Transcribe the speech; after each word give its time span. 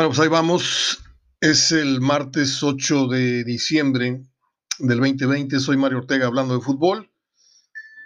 Bueno, 0.00 0.14
pues 0.14 0.20
ahí 0.20 0.28
vamos. 0.28 0.98
Es 1.42 1.72
el 1.72 2.00
martes 2.00 2.62
8 2.62 3.06
de 3.08 3.44
diciembre 3.44 4.22
del 4.78 4.98
2020. 4.98 5.60
Soy 5.60 5.76
Mario 5.76 5.98
Ortega 5.98 6.26
hablando 6.26 6.54
de 6.54 6.64
fútbol. 6.64 7.12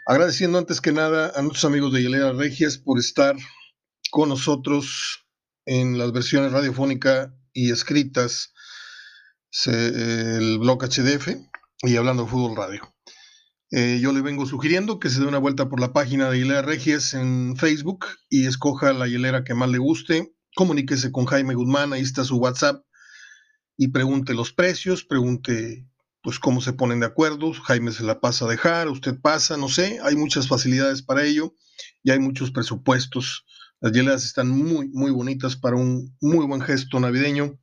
Agradeciendo 0.04 0.58
antes 0.58 0.80
que 0.80 0.90
nada 0.90 1.30
a 1.36 1.42
nuestros 1.42 1.64
amigos 1.64 1.92
de 1.92 2.00
Hilera 2.00 2.32
Regias 2.32 2.78
por 2.78 2.98
estar 2.98 3.36
con 4.10 4.28
nosotros 4.28 5.24
en 5.66 5.96
las 5.96 6.10
versiones 6.10 6.50
radiofónica 6.50 7.32
y 7.52 7.70
escritas, 7.70 8.52
el 9.66 10.58
blog 10.58 10.82
HDF 10.82 11.28
y 11.84 11.94
hablando 11.94 12.24
de 12.24 12.28
fútbol 12.28 12.56
radio. 12.56 12.92
Eh, 13.70 14.00
yo 14.02 14.12
le 14.12 14.20
vengo 14.20 14.46
sugiriendo 14.46 14.98
que 14.98 15.10
se 15.10 15.20
dé 15.20 15.26
una 15.26 15.38
vuelta 15.38 15.68
por 15.68 15.78
la 15.78 15.92
página 15.92 16.28
de 16.28 16.38
Hilera 16.38 16.62
Regias 16.62 17.14
en 17.14 17.54
Facebook 17.56 18.06
y 18.28 18.48
escoja 18.48 18.92
la 18.92 19.06
hilera 19.06 19.44
que 19.44 19.54
más 19.54 19.68
le 19.70 19.78
guste. 19.78 20.33
Comuníquese 20.54 21.10
con 21.10 21.26
Jaime 21.26 21.54
Guzmán, 21.54 21.92
ahí 21.92 22.02
está 22.02 22.24
su 22.24 22.36
WhatsApp 22.36 22.84
y 23.76 23.88
pregunte 23.88 24.34
los 24.34 24.52
precios, 24.52 25.04
pregunte 25.04 25.86
pues 26.22 26.38
cómo 26.38 26.60
se 26.60 26.72
ponen 26.72 27.00
de 27.00 27.06
acuerdo. 27.06 27.52
Jaime 27.52 27.92
se 27.92 28.04
la 28.04 28.20
pasa 28.20 28.44
a 28.44 28.48
dejar, 28.48 28.88
usted 28.88 29.20
pasa, 29.20 29.56
no 29.56 29.68
sé, 29.68 29.98
hay 30.02 30.16
muchas 30.16 30.48
facilidades 30.48 31.02
para 31.02 31.24
ello 31.24 31.54
y 32.02 32.10
hay 32.12 32.18
muchos 32.18 32.50
presupuestos. 32.50 33.44
Las 33.80 33.92
hieleras 33.92 34.24
están 34.24 34.48
muy, 34.48 34.88
muy 34.88 35.10
bonitas 35.10 35.56
para 35.56 35.76
un 35.76 36.16
muy 36.20 36.46
buen 36.46 36.62
gesto 36.62 37.00
navideño, 37.00 37.58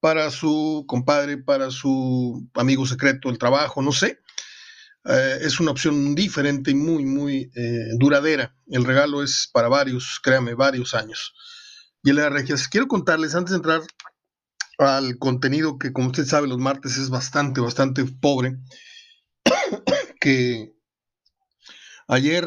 para 0.00 0.30
su 0.30 0.84
compadre, 0.86 1.38
para 1.38 1.70
su 1.70 2.48
amigo 2.54 2.86
secreto 2.86 3.28
del 3.28 3.38
trabajo, 3.38 3.82
no 3.82 3.92
sé. 3.92 4.20
Eh, 5.04 5.38
es 5.42 5.58
una 5.58 5.72
opción 5.72 6.14
diferente 6.14 6.70
y 6.70 6.74
muy, 6.74 7.04
muy 7.04 7.50
eh, 7.54 7.90
duradera. 7.98 8.56
El 8.68 8.84
regalo 8.84 9.22
es 9.22 9.50
para 9.52 9.68
varios, 9.68 10.20
créame, 10.22 10.54
varios 10.54 10.94
años. 10.94 11.34
Y 12.02 12.12
la 12.12 12.28
Regias, 12.28 12.68
quiero 12.68 12.86
contarles 12.86 13.34
antes 13.34 13.50
de 13.50 13.56
entrar 13.56 13.82
al 14.78 15.18
contenido 15.18 15.78
que, 15.78 15.92
como 15.92 16.08
usted 16.08 16.24
sabe, 16.24 16.46
los 16.46 16.58
martes 16.58 16.96
es 16.96 17.10
bastante, 17.10 17.60
bastante 17.60 18.04
pobre, 18.04 18.56
que 20.20 20.74
ayer 22.06 22.46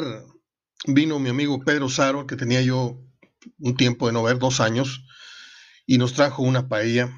vino 0.87 1.19
mi 1.19 1.29
amigo 1.29 1.59
Pedro 1.65 1.89
Saro, 1.89 2.25
que 2.25 2.37
tenía 2.37 2.61
yo 2.61 3.01
un 3.59 3.75
tiempo 3.75 4.07
de 4.07 4.13
no 4.13 4.23
ver, 4.23 4.39
dos 4.39 4.61
años, 4.61 5.05
y 5.85 5.97
nos 5.97 6.13
trajo 6.13 6.43
una 6.43 6.69
paella 6.69 7.11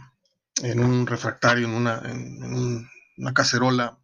en 0.64 0.84
un 0.84 1.06
refractario, 1.06 1.68
en 1.68 1.74
una, 1.74 2.02
en 2.06 2.88
una 3.18 3.34
cacerola 3.34 4.00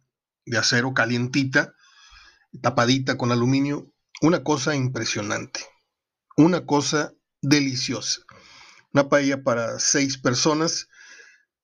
de 0.46 0.58
acero 0.58 0.94
calientita, 0.94 1.74
tapadita 2.62 3.18
con 3.18 3.32
aluminio, 3.32 3.92
una 4.22 4.44
cosa 4.44 4.76
impresionante, 4.76 5.60
una 6.36 6.64
cosa 6.64 7.12
deliciosa. 7.42 8.22
Una 8.92 9.08
paella 9.08 9.42
para 9.42 9.78
seis 9.78 10.18
personas, 10.18 10.88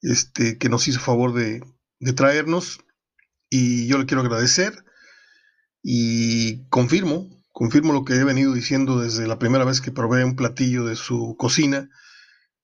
este, 0.02 0.58
que 0.58 0.68
nos 0.68 0.86
hizo 0.88 1.00
favor 1.00 1.32
de, 1.32 1.62
de 2.00 2.12
traernos, 2.12 2.80
y 3.50 3.86
yo 3.86 3.98
le 3.98 4.06
quiero 4.06 4.22
agradecer 4.22 4.84
y 5.82 6.66
confirmo, 6.68 7.30
confirmo 7.52 7.92
lo 7.92 8.04
que 8.04 8.14
he 8.14 8.24
venido 8.24 8.52
diciendo 8.52 9.00
desde 9.00 9.26
la 9.26 9.38
primera 9.38 9.64
vez 9.64 9.80
que 9.80 9.92
probé 9.92 10.24
un 10.24 10.36
platillo 10.36 10.84
de 10.84 10.96
su 10.96 11.36
cocina, 11.38 11.88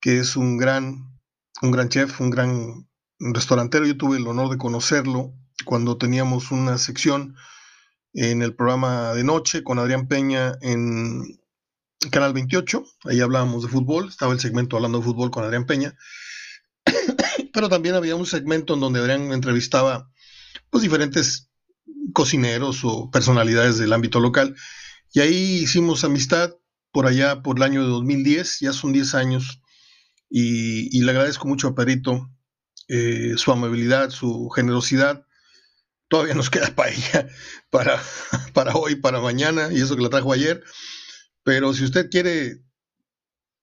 que 0.01 0.19
es 0.19 0.35
un 0.35 0.57
gran, 0.57 1.17
un 1.61 1.71
gran 1.71 1.89
chef, 1.89 2.19
un 2.19 2.29
gran 2.29 2.87
restaurantero. 3.19 3.85
Yo 3.85 3.97
tuve 3.97 4.17
el 4.17 4.27
honor 4.27 4.49
de 4.49 4.57
conocerlo 4.57 5.33
cuando 5.65 5.97
teníamos 5.97 6.51
una 6.51 6.77
sección 6.77 7.35
en 8.13 8.41
el 8.41 8.55
programa 8.55 9.13
de 9.13 9.23
noche 9.23 9.63
con 9.63 9.79
Adrián 9.79 10.07
Peña 10.07 10.57
en 10.61 11.39
Canal 12.09 12.33
28, 12.33 12.83
ahí 13.05 13.21
hablábamos 13.21 13.63
de 13.63 13.69
fútbol, 13.69 14.09
estaba 14.09 14.33
el 14.33 14.39
segmento 14.39 14.75
hablando 14.75 14.99
de 14.99 15.05
fútbol 15.05 15.31
con 15.31 15.43
Adrián 15.43 15.65
Peña, 15.65 15.95
pero 17.53 17.69
también 17.69 17.95
había 17.95 18.15
un 18.15 18.25
segmento 18.25 18.73
en 18.73 18.79
donde 18.79 18.99
Adrián 18.99 19.31
entrevistaba 19.31 20.09
pues 20.69 20.81
diferentes 20.81 21.49
cocineros 22.13 22.81
o 22.83 23.09
personalidades 23.11 23.77
del 23.77 23.93
ámbito 23.93 24.19
local, 24.19 24.55
y 25.13 25.19
ahí 25.19 25.59
hicimos 25.63 26.03
amistad 26.03 26.51
por 26.91 27.07
allá 27.07 27.41
por 27.41 27.57
el 27.57 27.63
año 27.63 27.83
de 27.83 27.89
2010, 27.89 28.59
ya 28.59 28.73
son 28.73 28.93
10 28.93 29.15
años, 29.15 29.61
y, 30.29 31.01
le 31.01 31.11
agradezco 31.11 31.47
mucho 31.47 31.67
a 31.67 31.75
Perito 31.75 32.29
eh, 32.87 33.33
su 33.37 33.51
amabilidad, 33.51 34.09
su 34.09 34.49
generosidad, 34.49 35.25
todavía 36.07 36.33
nos 36.33 36.49
queda 36.49 36.73
paella 36.75 37.27
para, 37.69 38.01
para 38.53 38.73
hoy, 38.73 38.95
para 38.95 39.19
mañana, 39.19 39.69
y 39.71 39.81
eso 39.81 39.95
que 39.95 40.01
la 40.01 40.09
trajo 40.09 40.33
ayer. 40.33 40.63
Pero 41.43 41.73
si 41.73 41.83
usted 41.83 42.09
quiere 42.09 42.63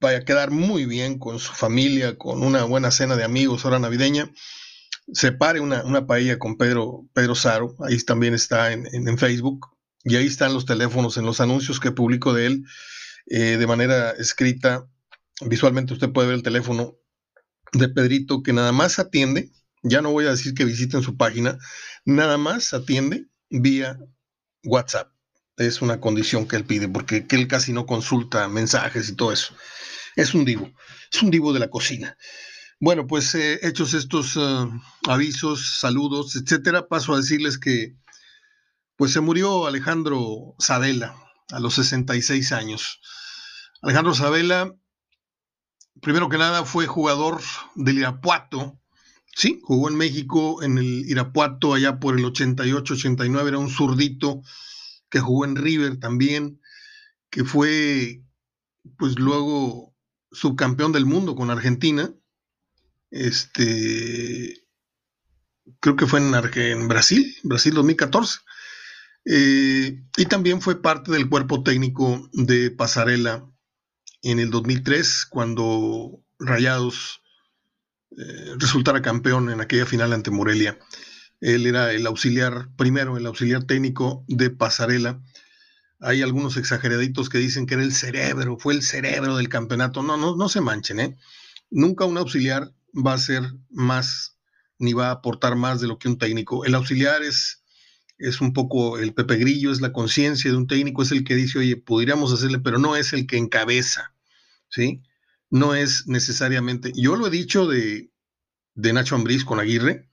vaya 0.00 0.18
a 0.18 0.24
quedar 0.24 0.50
muy 0.50 0.86
bien 0.86 1.18
con 1.18 1.38
su 1.38 1.52
familia, 1.52 2.16
con 2.16 2.42
una 2.42 2.64
buena 2.64 2.90
cena 2.90 3.16
de 3.16 3.24
amigos, 3.24 3.64
hora 3.64 3.78
navideña, 3.78 4.30
separe 5.12 5.60
una, 5.60 5.84
una 5.84 6.06
paella 6.06 6.38
con 6.38 6.56
Pedro, 6.56 7.06
Pedro 7.12 7.34
Saro, 7.34 7.76
ahí 7.80 7.98
también 7.98 8.34
está 8.34 8.72
en, 8.72 8.86
en, 8.92 9.18
Facebook, 9.18 9.66
y 10.02 10.16
ahí 10.16 10.26
están 10.26 10.54
los 10.54 10.64
teléfonos 10.64 11.18
en 11.18 11.26
los 11.26 11.40
anuncios 11.40 11.80
que 11.80 11.92
publico 11.92 12.32
de 12.32 12.46
él 12.46 12.64
eh, 13.26 13.58
de 13.58 13.66
manera 13.66 14.12
escrita. 14.12 14.88
Visualmente 15.42 15.92
usted 15.92 16.10
puede 16.10 16.28
ver 16.28 16.36
el 16.36 16.42
teléfono 16.42 16.96
de 17.72 17.88
Pedrito 17.88 18.42
que 18.42 18.52
nada 18.52 18.72
más 18.72 18.98
atiende 18.98 19.52
ya 19.82 20.02
no 20.02 20.12
voy 20.12 20.26
a 20.26 20.30
decir 20.30 20.54
que 20.54 20.64
visiten 20.64 21.02
su 21.02 21.16
página, 21.16 21.58
nada 22.04 22.36
más 22.36 22.74
atiende 22.74 23.28
vía 23.48 23.98
WhatsApp. 24.64 25.10
Es 25.60 25.82
una 25.82 26.00
condición 26.00 26.48
que 26.48 26.56
él 26.56 26.64
pide, 26.64 26.88
porque 26.88 27.26
él 27.28 27.46
casi 27.46 27.74
no 27.74 27.84
consulta 27.84 28.48
mensajes 28.48 29.10
y 29.10 29.14
todo 29.14 29.30
eso. 29.30 29.54
Es 30.16 30.32
un 30.32 30.46
divo, 30.46 30.72
es 31.12 31.22
un 31.22 31.30
divo 31.30 31.52
de 31.52 31.60
la 31.60 31.68
cocina. 31.68 32.16
Bueno, 32.80 33.06
pues 33.06 33.34
eh, 33.34 33.60
hechos 33.62 33.92
estos 33.92 34.36
uh, 34.36 34.70
avisos, 35.06 35.78
saludos, 35.78 36.34
etcétera, 36.34 36.88
paso 36.88 37.12
a 37.12 37.18
decirles 37.18 37.58
que 37.58 37.94
pues 38.96 39.12
se 39.12 39.20
murió 39.20 39.66
Alejandro 39.66 40.54
Sabela 40.58 41.14
a 41.50 41.60
los 41.60 41.74
66 41.74 42.52
años. 42.52 43.02
Alejandro 43.82 44.14
Sabela, 44.14 44.74
primero 46.00 46.30
que 46.30 46.38
nada, 46.38 46.64
fue 46.64 46.86
jugador 46.86 47.42
del 47.74 47.98
Irapuato, 47.98 48.80
Sí, 49.36 49.60
jugó 49.62 49.88
en 49.88 49.96
México, 49.96 50.62
en 50.62 50.78
el 50.78 51.08
Irapuato, 51.08 51.74
allá 51.74 52.00
por 52.00 52.18
el 52.18 52.24
88-89, 52.24 53.46
era 53.46 53.58
un 53.58 53.70
zurdito 53.70 54.42
que 55.10 55.20
jugó 55.20 55.44
en 55.44 55.56
River 55.56 55.98
también, 55.98 56.60
que 57.30 57.44
fue, 57.44 58.22
pues 58.96 59.18
luego 59.18 59.94
subcampeón 60.32 60.92
del 60.92 61.06
mundo 61.06 61.34
con 61.34 61.50
Argentina. 61.50 62.14
Este, 63.10 64.66
creo 65.80 65.96
que 65.96 66.06
fue 66.06 66.20
en, 66.20 66.32
en 66.34 66.88
Brasil, 66.88 67.36
Brasil 67.42 67.74
2014. 67.74 68.40
Eh, 69.26 70.02
y 70.16 70.26
también 70.26 70.62
fue 70.62 70.80
parte 70.80 71.12
del 71.12 71.28
cuerpo 71.28 71.62
técnico 71.62 72.28
de 72.32 72.70
Pasarela 72.70 73.46
en 74.22 74.38
el 74.38 74.50
2003, 74.50 75.26
cuando 75.26 76.22
Rayados 76.38 77.22
eh, 78.16 78.54
resultara 78.56 79.02
campeón 79.02 79.50
en 79.50 79.60
aquella 79.60 79.86
final 79.86 80.12
ante 80.12 80.30
Morelia. 80.30 80.78
Él 81.40 81.66
era 81.66 81.92
el 81.92 82.06
auxiliar, 82.06 82.68
primero 82.76 83.16
el 83.16 83.26
auxiliar 83.26 83.64
técnico 83.64 84.24
de 84.28 84.50
Pasarela. 84.50 85.22
Hay 86.00 86.22
algunos 86.22 86.56
exageraditos 86.56 87.28
que 87.28 87.38
dicen 87.38 87.66
que 87.66 87.74
era 87.74 87.82
el 87.82 87.92
cerebro, 87.92 88.58
fue 88.58 88.74
el 88.74 88.82
cerebro 88.82 89.36
del 89.36 89.48
campeonato. 89.48 90.02
No, 90.02 90.16
no, 90.16 90.36
no 90.36 90.48
se 90.48 90.60
manchen, 90.60 91.00
¿eh? 91.00 91.16
Nunca 91.70 92.04
un 92.04 92.18
auxiliar 92.18 92.72
va 92.94 93.14
a 93.14 93.18
ser 93.18 93.42
más 93.70 94.36
ni 94.78 94.92
va 94.92 95.08
a 95.08 95.12
aportar 95.12 95.56
más 95.56 95.80
de 95.80 95.88
lo 95.88 95.98
que 95.98 96.08
un 96.08 96.18
técnico. 96.18 96.64
El 96.64 96.74
auxiliar 96.74 97.22
es, 97.22 97.62
es 98.18 98.40
un 98.40 98.52
poco 98.52 98.98
el 98.98 99.12
Pepe 99.12 99.36
Grillo, 99.36 99.70
es 99.70 99.80
la 99.80 99.92
conciencia 99.92 100.50
de 100.50 100.56
un 100.56 100.66
técnico, 100.66 101.02
es 101.02 101.12
el 101.12 101.22
que 101.22 101.34
dice, 101.34 101.58
oye, 101.58 101.76
podríamos 101.76 102.32
hacerle, 102.32 102.60
pero 102.60 102.78
no 102.78 102.96
es 102.96 103.12
el 103.12 103.26
que 103.26 103.36
encabeza, 103.36 104.14
¿sí? 104.70 105.02
no 105.50 105.74
es 105.74 106.06
necesariamente, 106.06 106.92
yo 106.94 107.16
lo 107.16 107.26
he 107.26 107.30
dicho 107.30 107.66
de, 107.66 108.12
de 108.74 108.92
Nacho 108.92 109.16
Ambriz 109.16 109.44
con 109.44 109.58
Aguirre, 109.58 110.08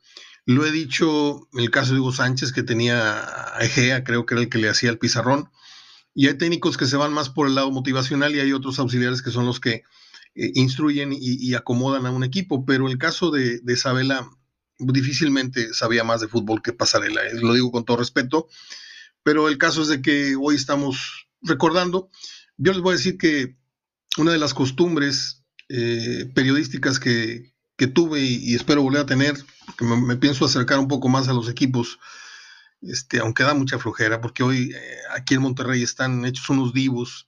lo 0.47 0.65
he 0.65 0.71
dicho 0.71 1.49
en 1.53 1.59
el 1.59 1.71
caso 1.71 1.93
de 1.93 1.99
Hugo 1.99 2.13
Sánchez, 2.13 2.53
que 2.53 2.63
tenía 2.63 3.57
a 3.57 3.59
Egea, 3.59 4.05
creo 4.05 4.25
que 4.25 4.33
era 4.33 4.41
el 4.41 4.49
que 4.49 4.57
le 4.57 4.69
hacía 4.69 4.89
el 4.89 4.97
pizarrón, 4.97 5.51
y 6.15 6.27
hay 6.27 6.37
técnicos 6.37 6.77
que 6.77 6.85
se 6.85 6.95
van 6.95 7.11
más 7.11 7.29
por 7.29 7.47
el 7.47 7.55
lado 7.55 7.69
motivacional 7.69 8.33
y 8.33 8.39
hay 8.39 8.53
otros 8.53 8.79
auxiliares 8.79 9.21
que 9.21 9.29
son 9.29 9.45
los 9.45 9.59
que 9.59 9.83
eh, 10.35 10.51
instruyen 10.55 11.11
y, 11.11 11.53
acomodan 11.53 12.05
a 12.05 12.11
un 12.11 12.23
equipo, 12.23 12.65
pero 12.65 12.87
el 12.87 12.97
caso 12.97 13.29
de, 13.29 13.61
Isabela 13.67 14.25
difícilmente 14.79 15.73
sabía 15.73 16.05
más 16.05 16.21
de 16.21 16.29
fútbol 16.29 16.61
que 16.61 16.71
Pasarela, 16.71 17.27
eh, 17.27 17.41
lo 17.41 17.53
digo 17.53 17.69
con 17.69 17.83
todo 17.83 17.97
respeto, 17.97 18.47
pero 19.23 19.49
el 19.49 19.57
caso 19.57 19.81
es 19.81 19.89
de 19.89 20.01
que 20.01 20.37
hoy 20.39 20.55
estamos 20.55 21.27
recordando, 21.41 22.09
yo 22.55 22.71
les 22.71 22.81
voy 22.81 22.93
a 22.93 22.97
decir 22.97 23.17
que 23.17 23.57
una 24.17 24.31
de 24.31 24.37
las 24.37 24.53
costumbres 24.53 25.43
eh, 25.67 26.31
periodísticas 26.33 27.01
que, 27.01 27.51
tuve 27.93 28.21
y, 28.21 28.55
espero 28.55 28.81
volver 28.81 29.01
a 29.01 29.05
tener, 29.05 29.35
que 29.77 29.85
me, 29.85 30.17
pienso 30.17 30.45
acercar 30.45 30.79
un 30.79 30.87
poco 30.87 31.07
más 31.07 31.27
a 31.27 31.33
los 31.33 31.49
equipos, 31.49 31.99
este, 32.81 33.19
aunque 33.19 33.43
da 33.43 33.53
mucha 33.53 33.79
flojera, 33.79 34.21
porque 34.21 34.43
hoy 34.43 34.71
eh, 34.73 34.97
aquí 35.11 35.35
en 35.35 35.41
Monterrey 35.41 35.83
están 35.83 36.25
hechos 36.25 36.49
unos 36.49 36.73
divos, 36.73 37.27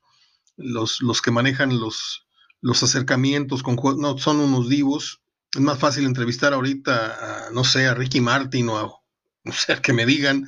los, 0.58 1.02
los 1.02 1.22
que 1.22 1.32
manejan 1.32 1.80
los, 1.80 2.28
los 2.62 2.84
acercamientos 2.84 3.64
con 3.64 3.78
no 4.00 4.18
son 4.18 4.40
unos 4.40 4.70
divos. 4.70 5.22
Es 5.54 5.62
más 5.62 5.80
fácil 5.80 6.06
entrevistar 6.06 6.54
ahorita 6.54 7.48
a, 7.48 7.52
no 7.52 7.64
sé, 7.64 7.88
a 7.88 7.94
Ricky 7.94 8.22
Martin 8.22 8.70
o 8.70 8.78
a, 8.78 8.84
no 9.44 9.54
que 9.82 9.94
me 9.94 10.06
digan, 10.06 10.48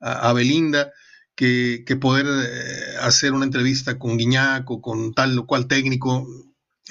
a, 0.00 0.32
Belinda, 0.32 0.92
que, 1.34 1.84
poder 2.00 2.26
eh, 2.26 2.96
hacer 3.00 3.32
una 3.32 3.44
entrevista 3.44 3.98
con 3.98 4.16
Guiñac 4.16 4.70
o 4.70 4.80
con 4.80 5.14
tal 5.14 5.38
o 5.38 5.46
cual 5.46 5.66
técnico. 5.66 6.26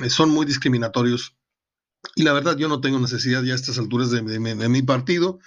Eh, 0.01 0.09
son 0.09 0.29
muy 0.29 0.45
discriminatorios. 0.45 1.34
Y 2.15 2.23
la 2.23 2.33
verdad, 2.33 2.57
yo 2.57 2.67
no 2.67 2.81
tengo 2.81 2.99
necesidad 2.99 3.43
ya 3.43 3.53
a 3.53 3.55
estas 3.55 3.79
alturas 3.79 4.11
de, 4.11 4.21
mi 4.21 4.81
partido, 4.83 5.39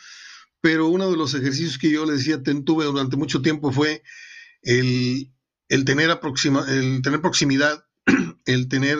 pero 0.60 0.88
uno 0.88 1.10
de 1.10 1.16
los 1.16 1.34
ejercicios 1.34 1.78
que 1.78 1.90
yo 1.90 2.05
le 2.05 2.14
decía, 2.14 2.43
tuve 2.43 2.84
durante 2.84 3.16
mucho 3.16 3.43
tiempo 3.43 3.70
fue 3.72 4.02
el, 4.62 5.32
el 5.69 5.84
tener, 5.84 6.10
aproxima, 6.10 6.66
el 6.69 7.00
tener 7.02 7.20
proximidad 7.20 7.84
el 8.46 8.69
tener 8.69 8.99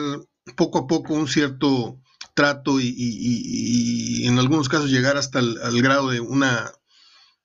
poco 0.55 0.79
a 0.79 0.87
poco 0.87 1.13
un 1.13 1.27
cierto 1.27 1.99
trato 2.33 2.79
y, 2.79 4.25
en 4.25 4.39
algunos 4.39 4.69
casos 4.69 4.91
llegar 4.91 5.17
hasta 5.17 5.39
el 5.39 5.81
grado 5.81 6.09
de 6.09 6.19
una 6.19 6.71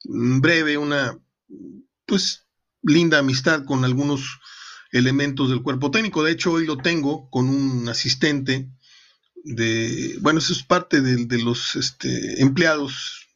breve, 0.05 0.79
una 0.79 1.19
pues 2.07 2.47
linda 2.83 3.19
amistad 3.19 3.65
con 3.65 3.85
algunos 3.85 4.41
elementos 4.93 5.51
del 5.51 5.63
cuerpo 5.63 5.91
técnico. 5.91 6.23
De 6.23 6.33
hecho, 6.33 6.53
hoy 6.53 6.67
lo 6.67 6.77
tengo 6.77 7.29
con 7.31 7.49
un 7.49 7.89
asistente 7.89 8.71
de, 9.45 10.17
bueno, 10.21 10.39
eso 10.39 10.53
es 10.53 10.63
parte 10.63 11.01
de, 11.03 11.39
los 11.39 11.77
este, 11.77 12.41
empleados 12.41 13.29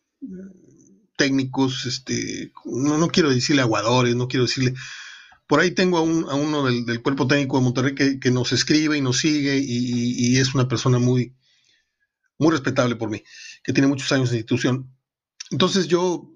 técnicos, 1.16 1.84
este, 1.84 2.52
no, 2.64 2.96
no 2.96 3.08
quiero 3.08 3.30
decirle 3.30 3.62
aguadores, 3.62 4.16
no 4.16 4.26
quiero 4.26 4.46
decirle, 4.46 4.74
por 5.46 5.60
ahí 5.60 5.70
tengo 5.72 5.98
a, 5.98 6.02
uno 6.02 6.64
del, 6.64 7.02
cuerpo 7.02 7.26
técnico 7.26 7.58
de 7.58 7.64
Monterrey 7.64 8.18
que, 8.18 8.30
nos 8.30 8.52
escribe 8.52 8.96
y 8.96 9.02
nos 9.02 9.18
sigue 9.18 9.58
y, 9.62 10.36
es 10.38 10.54
una 10.54 10.66
persona 10.66 10.98
muy, 10.98 11.36
muy 12.38 12.52
respetable 12.52 12.96
por 12.96 13.10
mí, 13.10 13.22
que 13.62 13.72
tiene 13.72 13.88
muchos 13.88 14.10
años 14.12 14.30
de 14.30 14.36
institución. 14.36 14.90
Entonces 15.50 15.88
yo 15.88 16.34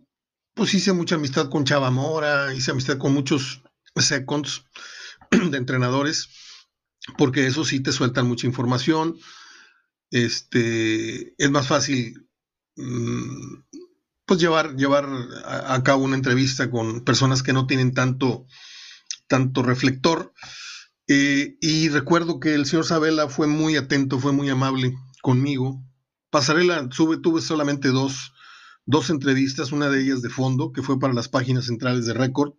pues 0.54 0.74
hice 0.74 0.92
mucha 0.92 1.14
amistad 1.14 1.48
con 1.48 1.64
Chava 1.64 1.90
Mora, 1.90 2.54
hice 2.54 2.72
amistad 2.72 2.98
con 2.98 3.14
muchos 3.14 3.62
seconds 3.96 4.64
de 5.30 5.56
entrenadores, 5.56 6.28
porque 7.16 7.46
eso 7.46 7.64
sí 7.64 7.80
te 7.80 7.92
sueltan 7.92 8.26
mucha 8.26 8.46
información. 8.46 9.16
Este, 10.12 11.34
es 11.42 11.50
más 11.50 11.66
fácil 11.66 12.28
mm, 12.76 13.64
pues 14.26 14.38
llevar, 14.38 14.76
llevar 14.76 15.08
a, 15.44 15.82
cabo 15.82 16.04
una 16.04 16.16
entrevista 16.16 16.70
con 16.70 17.02
personas 17.04 17.42
que 17.42 17.52
no 17.52 17.66
tienen 17.66 17.92
tanto 17.92 18.46
tanto 19.26 19.62
reflector. 19.62 20.34
Eh, 21.08 21.56
y 21.62 21.88
recuerdo 21.88 22.38
que 22.38 22.54
el 22.54 22.66
señor 22.66 22.84
Sabela 22.84 23.28
fue 23.28 23.46
muy 23.46 23.76
atento, 23.76 24.20
fue 24.20 24.32
muy 24.32 24.50
amable 24.50 24.94
conmigo. 25.22 25.82
Pasarela, 26.28 26.86
sube, 26.90 27.16
tuve 27.16 27.40
solamente 27.40 27.88
dos, 27.88 28.34
dos 28.84 29.08
entrevistas, 29.08 29.72
una 29.72 29.88
de 29.88 30.02
ellas 30.02 30.20
de 30.20 30.28
fondo, 30.28 30.70
que 30.70 30.82
fue 30.82 31.00
para 31.00 31.14
las 31.14 31.28
páginas 31.28 31.64
centrales 31.64 32.04
de 32.04 32.12
Record, 32.12 32.52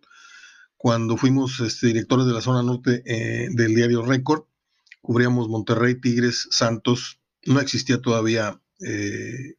cuando 0.76 1.16
fuimos 1.16 1.60
este, 1.60 1.86
directores 1.86 2.26
de 2.26 2.32
la 2.32 2.40
zona 2.40 2.64
norte 2.64 3.04
eh, 3.06 3.48
del 3.52 3.74
diario 3.76 4.02
Record. 4.02 4.42
Cubríamos 5.00 5.48
Monterrey, 5.48 6.00
Tigres, 6.00 6.48
Santos. 6.50 7.20
No 7.46 7.60
existía 7.60 8.00
todavía, 8.00 8.60
eh, 8.80 9.54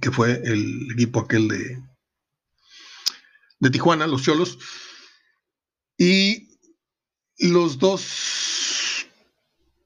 que 0.00 0.10
fue 0.10 0.40
el 0.44 0.90
equipo 0.92 1.20
aquel 1.20 1.48
de, 1.48 1.82
de 3.60 3.70
Tijuana, 3.70 4.06
los 4.06 4.22
Cholos. 4.22 4.58
Y 5.96 6.48
los 7.38 7.78
dos 7.78 9.06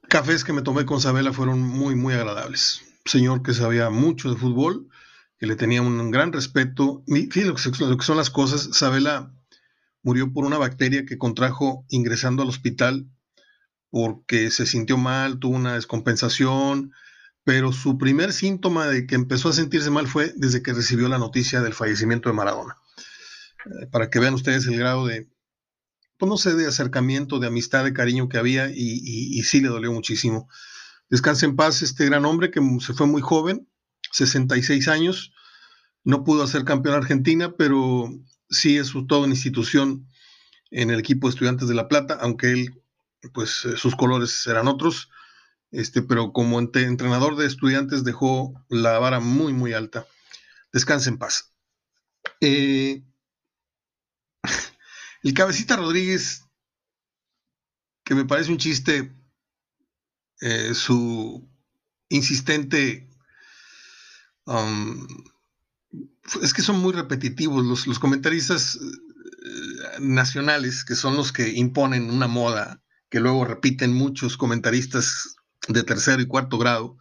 cafés 0.07 0.43
que 0.43 0.53
me 0.53 0.61
tomé 0.61 0.85
con 0.85 1.01
Sabela 1.01 1.33
fueron 1.33 1.59
muy, 1.61 1.95
muy 1.95 2.13
agradables. 2.13 2.81
Señor 3.05 3.43
que 3.43 3.53
sabía 3.53 3.89
mucho 3.89 4.29
de 4.29 4.37
fútbol, 4.37 4.89
que 5.37 5.47
le 5.47 5.55
tenía 5.55 5.81
un 5.81 6.11
gran 6.11 6.31
respeto. 6.31 7.03
Fíjense 7.07 7.71
lo 7.85 7.97
que 7.97 8.05
son 8.05 8.17
las 8.17 8.29
cosas. 8.29 8.69
Sabela 8.71 9.33
murió 10.03 10.31
por 10.31 10.45
una 10.45 10.57
bacteria 10.57 11.05
que 11.05 11.17
contrajo 11.17 11.85
ingresando 11.89 12.43
al 12.43 12.49
hospital 12.49 13.09
porque 13.95 14.51
se 14.51 14.65
sintió 14.65 14.97
mal, 14.97 15.39
tuvo 15.39 15.55
una 15.55 15.75
descompensación, 15.75 16.91
pero 17.45 17.71
su 17.71 17.97
primer 17.97 18.33
síntoma 18.33 18.87
de 18.87 19.07
que 19.07 19.15
empezó 19.15 19.47
a 19.47 19.53
sentirse 19.53 19.89
mal 19.89 20.05
fue 20.05 20.33
desde 20.35 20.61
que 20.61 20.73
recibió 20.73 21.07
la 21.07 21.17
noticia 21.17 21.61
del 21.61 21.73
fallecimiento 21.73 22.27
de 22.27 22.35
Maradona. 22.35 22.77
Eh, 23.63 23.87
para 23.89 24.09
que 24.09 24.19
vean 24.19 24.33
ustedes 24.33 24.67
el 24.67 24.77
grado 24.77 25.07
de, 25.07 25.29
pues 26.17 26.29
no 26.29 26.35
sé, 26.35 26.55
de 26.55 26.67
acercamiento, 26.67 27.39
de 27.39 27.47
amistad, 27.47 27.85
de 27.85 27.93
cariño 27.93 28.27
que 28.27 28.37
había 28.37 28.69
y, 28.69 29.41
sí 29.43 29.61
le 29.61 29.69
dolió 29.69 29.93
muchísimo. 29.93 30.49
Descanse 31.09 31.45
en 31.45 31.55
paz 31.55 31.81
este 31.81 32.03
gran 32.03 32.25
hombre 32.25 32.51
que 32.51 32.59
se 32.81 32.93
fue 32.93 33.07
muy 33.07 33.21
joven, 33.21 33.69
66 34.11 34.89
años, 34.89 35.31
no 36.03 36.25
pudo 36.25 36.43
hacer 36.43 36.65
campeón 36.65 36.95
Argentina, 36.95 37.53
pero 37.57 38.09
sí 38.49 38.77
es 38.77 38.91
toda 39.07 39.21
una 39.21 39.35
institución 39.35 40.05
en 40.69 40.89
el 40.89 40.99
equipo 40.99 41.27
de 41.27 41.31
Estudiantes 41.31 41.69
de 41.69 41.75
La 41.75 41.87
Plata, 41.87 42.17
aunque 42.19 42.51
él, 42.51 42.81
pues 43.33 43.65
eh, 43.65 43.77
sus 43.77 43.95
colores 43.95 44.45
eran 44.47 44.67
otros, 44.67 45.09
este, 45.71 46.01
pero 46.01 46.31
como 46.31 46.59
entrenador 46.59 47.35
de 47.35 47.45
estudiantes 47.45 48.03
dejó 48.03 48.53
la 48.69 48.99
vara 48.99 49.19
muy, 49.19 49.53
muy 49.53 49.73
alta. 49.73 50.07
Descanse 50.71 51.09
en 51.09 51.17
paz. 51.17 51.53
Eh, 52.41 53.03
el 55.23 55.33
cabecita 55.33 55.75
Rodríguez, 55.75 56.43
que 58.03 58.15
me 58.15 58.25
parece 58.25 58.51
un 58.51 58.57
chiste, 58.57 59.15
eh, 60.41 60.73
su 60.73 61.47
insistente... 62.09 63.09
Um, 64.47 65.07
es 66.43 66.53
que 66.53 66.61
son 66.61 66.79
muy 66.79 66.93
repetitivos 66.93 67.65
los, 67.65 67.87
los 67.87 67.97
comentaristas 67.97 68.77
nacionales, 69.99 70.83
que 70.83 70.95
son 70.95 71.15
los 71.15 71.31
que 71.31 71.49
imponen 71.49 72.11
una 72.11 72.27
moda, 72.27 72.83
que 73.15 73.21
luego 73.21 73.45
repiten 73.45 73.93
muchos 73.93 74.35
comentaristas 74.35 75.37
de 75.69 75.83
tercero 75.83 76.21
y 76.21 76.27
cuarto 76.27 76.57
grado, 76.57 76.97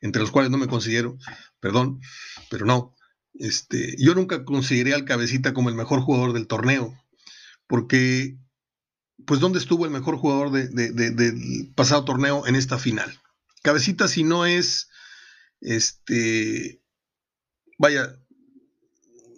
entre 0.00 0.20
los 0.20 0.32
cuales 0.32 0.50
no 0.50 0.58
me 0.58 0.66
considero, 0.66 1.16
perdón, 1.60 2.00
pero 2.50 2.66
no. 2.66 2.96
Este, 3.34 3.94
yo 3.96 4.16
nunca 4.16 4.44
consideré 4.44 4.92
al 4.92 5.04
cabecita 5.04 5.54
como 5.54 5.68
el 5.68 5.76
mejor 5.76 6.00
jugador 6.00 6.32
del 6.32 6.48
torneo 6.48 7.00
porque, 7.68 8.36
pues, 9.24 9.38
¿dónde 9.38 9.60
estuvo 9.60 9.84
el 9.84 9.92
mejor 9.92 10.16
jugador 10.16 10.50
del 10.50 11.72
pasado 11.76 12.04
torneo 12.04 12.44
en 12.48 12.56
esta 12.56 12.76
final? 12.76 13.16
Cabecita, 13.62 14.08
si 14.08 14.24
no 14.24 14.46
es, 14.46 14.88
este, 15.60 16.82
vaya, 17.78 18.18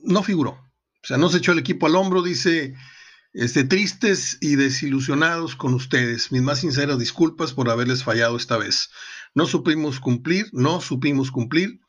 no 0.02 0.22
figuró. 0.22 0.52
O 0.52 1.06
sea, 1.06 1.18
no 1.18 1.28
se 1.28 1.36
echó 1.36 1.52
el 1.52 1.58
equipo 1.58 1.84
al 1.84 1.96
hombro, 1.96 2.22
dice, 2.22 2.74
este, 3.34 3.64
tristes 3.64 4.38
y 4.40 4.56
desilusionados 4.56 5.56
con 5.56 5.74
ustedes. 5.74 6.32
Mis 6.32 6.42
más 6.42 6.60
sinceras 6.60 6.98
disculpas 6.98 7.52
por 7.52 7.68
haberles 7.68 8.04
fallado 8.04 8.36
esta 8.36 8.56
vez. 8.56 8.90
No 9.34 9.46
supimos 9.46 10.00
cumplir, 10.00 10.46
no 10.52 10.80
supimos 10.80 11.30
cumplir 11.30 11.80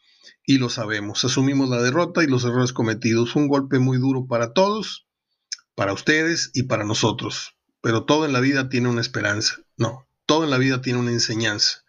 y 0.45 0.57
lo 0.57 0.69
sabemos. 0.69 1.23
Asumimos 1.23 1.69
la 1.69 1.81
derrota 1.81 2.23
y 2.23 2.27
los 2.27 2.43
errores 2.43 2.73
cometidos. 2.73 3.35
Un 3.35 3.47
golpe 3.47 3.79
muy 3.79 3.97
duro 3.97 4.25
para 4.27 4.53
todos 4.53 5.05
para 5.75 5.93
ustedes 5.93 6.51
y 6.53 6.63
para 6.63 6.83
nosotros. 6.83 7.55
Pero 7.81 8.05
todo 8.05 8.25
en 8.25 8.33
la 8.33 8.39
vida 8.39 8.69
tiene 8.69 8.89
una 8.89 9.01
esperanza. 9.01 9.57
No, 9.77 10.09
todo 10.25 10.45
en 10.45 10.49
la 10.49 10.57
vida 10.57 10.81
tiene 10.81 10.99
una 10.99 11.11
enseñanza. 11.11 11.83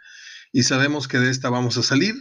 Y 0.52 0.64
sabemos 0.64 1.08
que 1.08 1.18
de 1.18 1.30
esta 1.30 1.48
vamos 1.48 1.78
a 1.78 1.82
salir 1.82 2.14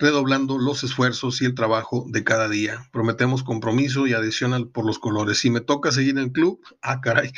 redoblando 0.00 0.58
los 0.58 0.82
esfuerzos 0.82 1.42
y 1.42 1.44
el 1.44 1.54
trabajo 1.54 2.06
de 2.08 2.24
cada 2.24 2.48
día. 2.48 2.88
Prometemos 2.90 3.44
compromiso 3.44 4.06
y 4.06 4.14
adhesión 4.14 4.70
por 4.72 4.86
los 4.86 4.98
colores. 4.98 5.38
Si 5.38 5.50
me 5.50 5.60
toca 5.60 5.92
seguir 5.92 6.12
en 6.12 6.24
el 6.24 6.32
club, 6.32 6.60
ah, 6.80 7.00
caray, 7.00 7.30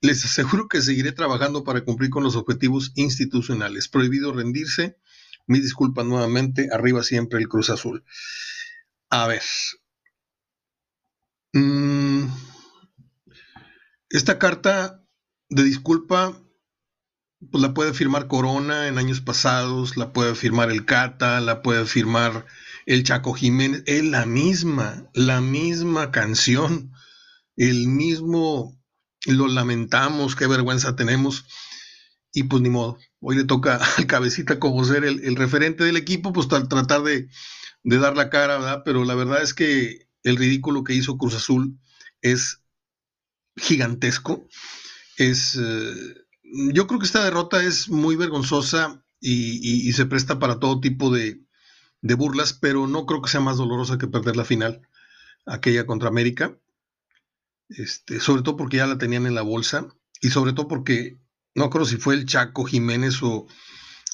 les 0.00 0.24
aseguro 0.24 0.66
que 0.68 0.82
seguiré 0.82 1.12
trabajando 1.12 1.62
para 1.62 1.84
cumplir 1.84 2.10
con 2.10 2.24
los 2.24 2.34
objetivos 2.34 2.92
institucionales. 2.96 3.88
Prohibido 3.88 4.32
rendirse. 4.32 4.98
Mi 5.46 5.60
disculpa 5.60 6.02
nuevamente. 6.02 6.68
Arriba 6.72 7.04
siempre 7.04 7.38
el 7.38 7.48
Cruz 7.48 7.70
Azul. 7.70 8.04
A 9.08 9.28
ver. 9.28 9.42
Mm, 11.52 12.26
esta 14.10 14.38
carta 14.38 15.04
de 15.48 15.62
disculpa 15.62 16.36
pues 17.50 17.62
la 17.62 17.74
puede 17.74 17.92
firmar 17.92 18.28
Corona 18.28 18.88
en 18.88 18.98
años 18.98 19.20
pasados, 19.20 19.96
la 19.96 20.12
puede 20.12 20.34
firmar 20.34 20.70
el 20.70 20.84
Cata, 20.84 21.40
la 21.40 21.62
puede 21.62 21.84
firmar 21.86 22.46
el 22.86 23.04
Chaco 23.04 23.32
Jiménez, 23.32 23.82
es 23.86 24.04
la 24.04 24.26
misma, 24.26 25.08
la 25.14 25.40
misma 25.40 26.10
canción, 26.10 26.92
el 27.56 27.88
mismo, 27.88 28.78
lo 29.26 29.48
lamentamos, 29.48 30.36
qué 30.36 30.46
vergüenza 30.46 30.96
tenemos, 30.96 31.46
y 32.32 32.44
pues 32.44 32.62
ni 32.62 32.70
modo, 32.70 32.98
hoy 33.20 33.36
le 33.36 33.44
toca 33.44 33.76
al 33.98 34.06
cabecita 34.06 34.58
como 34.58 34.84
ser 34.84 35.04
el, 35.04 35.36
referente 35.36 35.84
del 35.84 35.96
equipo, 35.96 36.32
pues 36.32 36.48
tratar 36.48 37.02
de, 37.02 37.28
de 37.82 37.98
dar 37.98 38.16
la 38.16 38.30
cara, 38.30 38.58
¿verdad? 38.58 38.82
Pero 38.84 39.04
la 39.04 39.14
verdad 39.14 39.42
es 39.42 39.54
que 39.54 40.08
el 40.22 40.36
ridículo 40.36 40.84
que 40.84 40.94
hizo 40.94 41.18
Cruz 41.18 41.34
Azul 41.34 41.78
es 42.20 42.62
gigantesco. 43.56 44.48
Es, 45.16 45.58
eh, 45.60 46.21
yo 46.52 46.86
creo 46.86 47.00
que 47.00 47.06
esta 47.06 47.24
derrota 47.24 47.62
es 47.62 47.88
muy 47.88 48.16
vergonzosa 48.16 49.02
y, 49.20 49.92
se 49.92 50.06
presta 50.06 50.38
para 50.38 50.58
todo 50.58 50.80
tipo 50.80 51.10
de, 51.10 51.40
burlas, 52.02 52.52
pero 52.52 52.86
no 52.86 53.06
creo 53.06 53.22
que 53.22 53.30
sea 53.30 53.40
más 53.40 53.56
dolorosa 53.56 53.98
que 53.98 54.08
perder 54.08 54.36
la 54.36 54.44
final, 54.44 54.82
aquella 55.46 55.86
contra 55.86 56.08
América. 56.08 56.58
Este, 57.68 58.20
sobre 58.20 58.42
todo 58.42 58.56
porque 58.56 58.78
ya 58.78 58.86
la 58.86 58.98
tenían 58.98 59.26
en 59.26 59.34
la 59.34 59.42
bolsa 59.42 59.86
y 60.20 60.28
sobre 60.28 60.52
todo 60.52 60.68
porque 60.68 61.18
no 61.54 61.70
creo 61.70 61.86
si 61.86 61.96
fue 61.96 62.14
el 62.14 62.26
Chaco 62.26 62.64
Jiménez 62.64 63.22
o, 63.22 63.46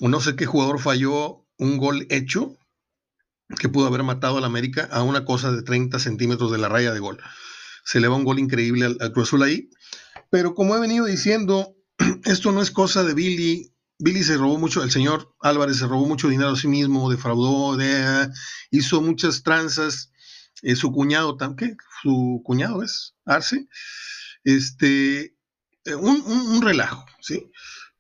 no 0.01 0.21
sé 0.21 0.37
qué 0.37 0.47
jugador 0.47 0.79
falló 0.79 1.45
un 1.57 1.77
gol 1.77 2.07
hecho 2.09 2.57
que 3.59 3.69
pudo 3.69 3.87
haber 3.87 4.05
matado 4.05 4.39
al 4.39 4.45
América 4.45 4.89
a 4.93 5.03
una 5.03 5.25
cosa 5.25 5.51
de 5.51 5.63
30 5.63 5.99
centímetros 5.99 6.53
de 6.53 6.59
la 6.59 6.69
raya 6.69 6.93
de 6.93 7.01
gol. 7.01 7.19
Se 7.85 7.99
le 7.99 8.07
va 8.07 8.17
un 8.17 8.25
gol 8.25 8.39
increíble 8.39 8.85
al, 8.85 9.13
Cruz 9.13 9.29
Azul 9.29 9.43
ahí. 9.43 9.71
Pero 10.31 10.55
como 10.55 10.77
he 10.77 10.81
venido 10.81 11.07
diciendo, 11.07 11.75
esto 12.25 12.53
no 12.53 12.63
es 12.63 12.71
cosa 12.71 13.05
de 13.05 13.15
Billy. 13.15 13.73
Billy 13.99 14.23
se 14.23 14.37
robó 14.37 14.59
mucho, 14.59 14.83
el 14.83 14.93
señor 14.93 15.35
Álvarez 15.41 15.79
se 15.79 15.87
robó 15.87 16.07
mucho 16.07 16.29
dinero 16.29 16.51
a 16.51 16.57
sí 16.57 16.69
mismo, 16.69 17.11
defraudó, 17.11 17.77
de, 17.77 18.31
hizo 18.71 19.03
muchas 19.03 19.43
tranzas. 19.43 20.13
Eh, 20.63 20.77
su 20.77 20.93
cuñado, 20.93 21.37
¿qué? 21.57 21.77
Su 22.03 22.43
cuñado 22.45 22.83
es 22.83 23.15
Arce. 23.25 23.69
Este, 24.45 25.37
eh, 25.85 25.95
un, 25.95 26.23
un 26.27 26.63
relajo, 26.63 27.07
¿sí? 27.21 27.51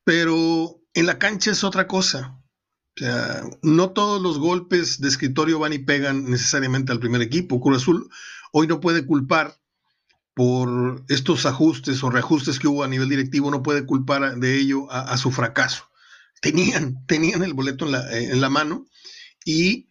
Pero 0.04 0.80
en 0.94 1.06
la 1.06 1.18
cancha 1.18 1.50
es 1.50 1.64
otra 1.64 1.86
cosa. 1.86 2.40
O 2.96 2.98
sea, 2.98 3.42
no 3.62 3.90
todos 3.90 4.20
los 4.20 4.38
golpes 4.38 5.00
de 5.00 5.08
escritorio 5.08 5.58
van 5.60 5.72
y 5.72 5.78
pegan 5.78 6.28
necesariamente 6.30 6.90
al 6.90 6.98
primer 6.98 7.22
equipo. 7.22 7.60
Cruz 7.60 7.82
Azul 7.82 8.10
hoy 8.52 8.66
no 8.66 8.80
puede 8.80 9.06
culpar 9.06 9.57
por 10.38 11.04
estos 11.08 11.46
ajustes 11.46 12.04
o 12.04 12.10
reajustes 12.10 12.60
que 12.60 12.68
hubo 12.68 12.84
a 12.84 12.88
nivel 12.88 13.08
directivo, 13.08 13.50
no 13.50 13.60
puede 13.60 13.84
culpar 13.84 14.36
de 14.36 14.56
ello 14.56 14.88
a, 14.88 15.16
su 15.16 15.32
fracaso. 15.32 15.90
Tenían, 16.40 17.04
tenían 17.08 17.42
el 17.42 17.54
boleto 17.54 17.86
en 17.86 17.90
la, 17.90 18.16
en 18.16 18.40
la 18.40 18.48
mano 18.48 18.86
y 19.44 19.90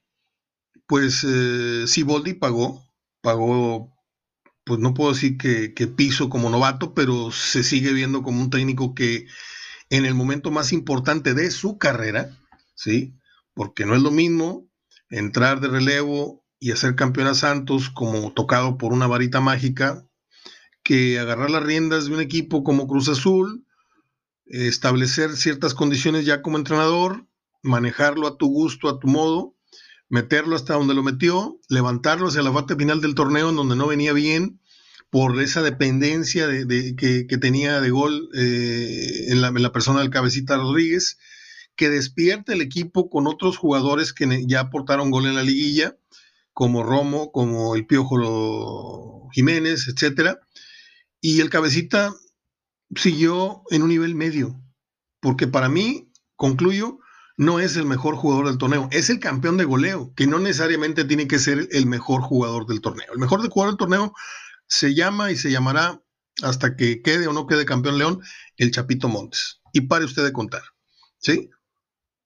pues 0.88 1.26
eh, 1.28 1.84
Siboldi 1.86 2.36
pagó, 2.36 2.82
pagó, 3.20 3.94
pues 4.64 4.80
no 4.80 4.94
puedo 4.94 5.12
decir 5.12 5.38
que, 5.38 5.74
que 5.74 5.88
piso 5.88 6.30
como 6.30 6.50
novato, 6.50 6.94
pero 6.94 7.30
se 7.34 7.62
sigue 7.62 7.92
viendo 7.92 8.24
como 8.24 8.40
un 8.40 8.50
técnico 8.50 8.96
que 8.96 9.28
en 9.90 10.06
el 10.06 10.14
momento 10.14 10.50
más 10.50 10.72
importante 10.72 11.34
de 11.34 11.52
su 11.52 11.78
carrera, 11.78 12.38
¿sí? 12.74 13.18
Porque 13.54 13.86
no 13.86 13.96
es 13.96 14.02
lo 14.02 14.12
mismo 14.12 14.66
entrar 15.10 15.60
de 15.60 15.68
relevo 15.68 16.46
y 16.58 16.72
hacer 16.72 16.96
campeón 16.96 17.28
a 17.28 17.36
Santos 17.36 17.90
como 17.90 18.32
tocado 18.32 18.78
por 18.78 18.94
una 18.94 19.08
varita 19.08 19.42
mágica 19.42 20.07
que 20.88 21.20
agarrar 21.20 21.50
las 21.50 21.64
riendas 21.64 22.06
de 22.06 22.14
un 22.14 22.22
equipo 22.22 22.64
como 22.64 22.88
Cruz 22.88 23.10
Azul, 23.10 23.66
establecer 24.46 25.36
ciertas 25.36 25.74
condiciones 25.74 26.26
ya 26.26 26.42
como 26.42 26.58
entrenador, 26.58 27.28
manejarlo 27.62 28.26
a 28.26 28.38
tu 28.38 28.48
gusto, 28.48 28.88
a 28.88 28.98
tu 28.98 29.10
modo, 29.10 29.54
meterlo 30.08 30.56
hasta 30.56 30.76
donde 30.76 30.94
lo 30.94 31.04
metió, 31.04 31.60
levantarlo 31.68 32.30
hacia 32.30 32.42
la 32.42 32.54
parte 32.54 32.78
final 32.78 33.02
del 33.02 33.16
torneo 33.16 33.50
en 33.50 33.58
donde 33.58 33.76
no 33.76 33.86
venía 33.86 34.14
bien 34.14 34.62
por 35.10 35.42
esa 35.42 35.62
dependencia 35.62 36.48
de, 36.48 36.96
que, 36.96 37.38
tenía 37.38 37.82
de 37.82 37.90
gol 37.90 38.30
eh, 38.34 39.26
en, 39.28 39.42
la, 39.42 39.50
en, 39.50 39.62
la, 39.62 39.74
persona 39.74 40.00
del 40.00 40.10
cabecita 40.10 40.56
Rodríguez 40.56 41.18
que 41.76 41.90
despierte 41.90 42.54
el 42.54 42.62
equipo 42.62 43.10
con 43.10 43.28
otros 43.28 43.58
jugadores 43.58 44.14
que 44.14 44.46
ya 44.48 44.62
aportaron 44.62 45.12
gol 45.12 45.26
en 45.26 45.36
la 45.36 45.44
liguilla, 45.44 45.98
como 46.54 46.82
Romo, 46.82 47.34
como 47.34 47.76
el 47.76 47.86
Piojo 47.86 49.30
Jiménez, 49.34 49.90
etcétera. 49.90 50.40
Y 51.30 51.42
el 51.42 51.50
cabecita 51.50 52.16
siguió 52.96 53.64
en 53.70 53.82
un 53.82 53.90
nivel 53.90 54.16
medio, 54.16 54.64
porque 55.20 55.46
para 55.46 55.68
mí, 55.68 56.10
concluyo, 56.38 57.00
no 57.36 57.60
es 57.60 57.76
el 57.76 57.86
mejor 57.86 58.16
jugador 58.16 58.48
del 58.48 58.58
torneo, 58.58 58.88
es 58.94 59.10
el 59.10 59.20
campeón 59.20 59.58
de 59.58 59.66
goleo, 59.66 60.14
que 60.16 60.26
no 60.26 60.40
necesariamente 60.40 61.04
tiene 61.04 61.28
que 61.28 61.38
ser 61.38 61.68
el 61.74 61.86
mejor 61.86 62.22
jugador 62.22 62.66
del 62.66 62.80
torneo. 62.80 63.12
El 63.12 63.20
mejor 63.20 63.46
jugador 63.50 63.74
del 63.74 63.78
torneo 63.78 64.14
se 64.68 64.96
llama 64.96 65.30
y 65.30 65.36
se 65.36 65.52
llamará 65.52 66.02
hasta 66.44 66.78
que 66.78 67.02
quede 67.02 67.28
o 67.28 67.34
no 67.34 67.46
quede 67.46 67.66
campeón 67.66 67.98
León, 67.98 68.22
el 68.56 68.72
Chapito 68.72 69.10
Montes. 69.10 69.60
Y 69.74 69.82
pare 69.82 70.06
usted 70.06 70.24
de 70.24 70.32
contar. 70.32 70.64
¿Sí? 71.18 71.50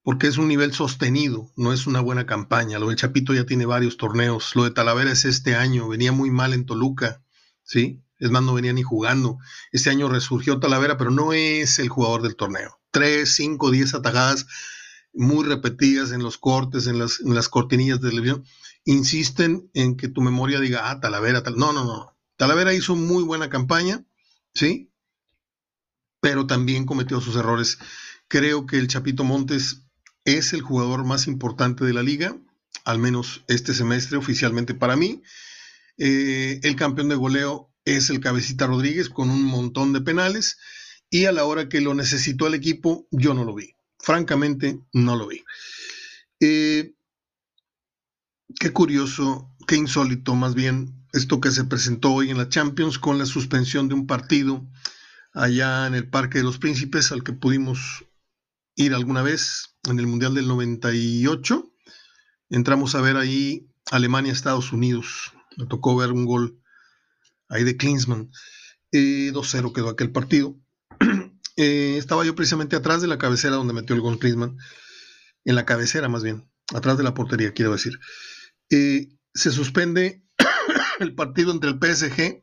porque 0.04 0.28
es 0.28 0.38
un 0.38 0.46
nivel 0.46 0.72
sostenido, 0.72 1.52
no 1.56 1.72
es 1.72 1.88
una 1.88 2.00
buena 2.00 2.24
campaña. 2.26 2.78
Lo 2.78 2.88
del 2.88 2.96
Chapito 2.96 3.34
ya 3.34 3.46
tiene 3.46 3.66
varios 3.66 3.96
torneos. 3.96 4.54
Lo 4.54 4.64
de 4.64 4.72
Talavera 4.72 5.12
es 5.12 5.24
este 5.24 5.54
año, 5.54 5.88
venía 5.88 6.10
muy 6.10 6.30
mal 6.30 6.54
en 6.54 6.66
Toluca, 6.66 7.22
¿sí? 7.62 8.02
Es 8.22 8.30
más, 8.30 8.44
no 8.44 8.54
venía 8.54 8.72
ni 8.72 8.84
jugando. 8.84 9.38
Este 9.72 9.90
año 9.90 10.08
resurgió 10.08 10.60
Talavera, 10.60 10.96
pero 10.96 11.10
no 11.10 11.32
es 11.32 11.80
el 11.80 11.88
jugador 11.88 12.22
del 12.22 12.36
torneo. 12.36 12.78
Tres, 12.92 13.34
cinco, 13.34 13.72
diez 13.72 13.94
atajadas 13.94 14.46
muy 15.12 15.44
repetidas 15.44 16.12
en 16.12 16.22
los 16.22 16.38
cortes, 16.38 16.86
en 16.86 17.00
las, 17.00 17.18
en 17.18 17.34
las 17.34 17.48
cortinillas 17.48 18.00
de 18.00 18.10
televisión, 18.10 18.44
insisten 18.84 19.68
en 19.74 19.96
que 19.96 20.06
tu 20.06 20.20
memoria 20.20 20.60
diga, 20.60 20.88
ah, 20.88 21.00
Talavera, 21.00 21.42
tal. 21.42 21.56
No, 21.56 21.72
no, 21.72 21.84
no. 21.84 22.16
Talavera 22.36 22.72
hizo 22.72 22.94
muy 22.94 23.24
buena 23.24 23.50
campaña, 23.50 24.04
¿sí? 24.54 24.92
Pero 26.20 26.46
también 26.46 26.86
cometió 26.86 27.20
sus 27.20 27.34
errores. 27.34 27.78
Creo 28.28 28.66
que 28.66 28.78
el 28.78 28.86
Chapito 28.86 29.24
Montes 29.24 29.82
es 30.24 30.52
el 30.52 30.62
jugador 30.62 31.04
más 31.04 31.26
importante 31.26 31.84
de 31.84 31.92
la 31.92 32.04
liga, 32.04 32.36
al 32.84 33.00
menos 33.00 33.42
este 33.48 33.74
semestre 33.74 34.16
oficialmente 34.16 34.74
para 34.74 34.94
mí. 34.94 35.24
Eh, 35.98 36.60
el 36.62 36.76
campeón 36.76 37.08
de 37.08 37.16
goleo 37.16 37.71
es 37.84 38.10
el 38.10 38.20
Cabecita 38.20 38.66
Rodríguez 38.66 39.08
con 39.08 39.30
un 39.30 39.44
montón 39.44 39.92
de 39.92 40.00
penales 40.00 40.58
y 41.10 41.26
a 41.26 41.32
la 41.32 41.44
hora 41.44 41.68
que 41.68 41.80
lo 41.80 41.94
necesitó 41.94 42.46
el 42.46 42.54
equipo 42.54 43.06
yo 43.10 43.34
no 43.34 43.44
lo 43.44 43.54
vi. 43.54 43.74
Francamente 43.98 44.80
no 44.92 45.16
lo 45.16 45.28
vi. 45.28 45.44
Eh, 46.40 46.94
qué 48.58 48.70
curioso, 48.72 49.54
qué 49.66 49.76
insólito 49.76 50.34
más 50.34 50.54
bien 50.54 51.06
esto 51.12 51.40
que 51.40 51.50
se 51.50 51.64
presentó 51.64 52.12
hoy 52.12 52.30
en 52.30 52.38
la 52.38 52.48
Champions 52.48 52.98
con 52.98 53.18
la 53.18 53.26
suspensión 53.26 53.88
de 53.88 53.94
un 53.94 54.06
partido 54.06 54.66
allá 55.34 55.86
en 55.86 55.94
el 55.94 56.08
Parque 56.08 56.38
de 56.38 56.44
los 56.44 56.58
Príncipes 56.58 57.12
al 57.12 57.22
que 57.22 57.32
pudimos 57.32 58.04
ir 58.74 58.94
alguna 58.94 59.22
vez 59.22 59.76
en 59.88 59.98
el 59.98 60.06
Mundial 60.06 60.34
del 60.34 60.48
98. 60.48 61.70
Entramos 62.50 62.94
a 62.94 63.00
ver 63.00 63.16
ahí 63.16 63.68
Alemania-Estados 63.90 64.72
Unidos. 64.72 65.32
Me 65.56 65.66
tocó 65.66 65.96
ver 65.96 66.12
un 66.12 66.24
gol 66.24 66.61
ahí 67.52 67.64
de 67.64 67.76
Klinsmann. 67.76 68.30
2-0 68.92 69.72
quedó 69.72 69.88
aquel 69.88 70.10
partido. 70.10 70.58
Eh, 71.58 71.98
estaba 71.98 72.24
yo 72.24 72.34
precisamente 72.34 72.76
atrás 72.76 73.02
de 73.02 73.08
la 73.08 73.18
cabecera 73.18 73.56
donde 73.56 73.74
metió 73.74 73.94
el 73.94 74.00
gol 74.00 74.18
Klinsmann. 74.18 74.56
En 75.44 75.54
la 75.54 75.66
cabecera 75.66 76.08
más 76.08 76.22
bien. 76.22 76.50
Atrás 76.74 76.96
de 76.96 77.04
la 77.04 77.12
portería, 77.12 77.52
quiero 77.52 77.72
decir. 77.72 78.00
Eh, 78.70 79.18
se 79.34 79.50
suspende 79.50 80.24
el 80.98 81.14
partido 81.14 81.52
entre 81.52 81.68
el 81.68 81.78
PSG 81.78 82.42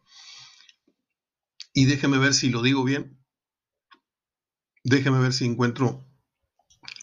y 1.74 1.86
déjeme 1.86 2.18
ver 2.18 2.34
si 2.34 2.50
lo 2.50 2.62
digo 2.62 2.84
bien. 2.84 3.18
Déjeme 4.84 5.20
ver 5.20 5.34
si 5.34 5.46
encuentro 5.46 6.06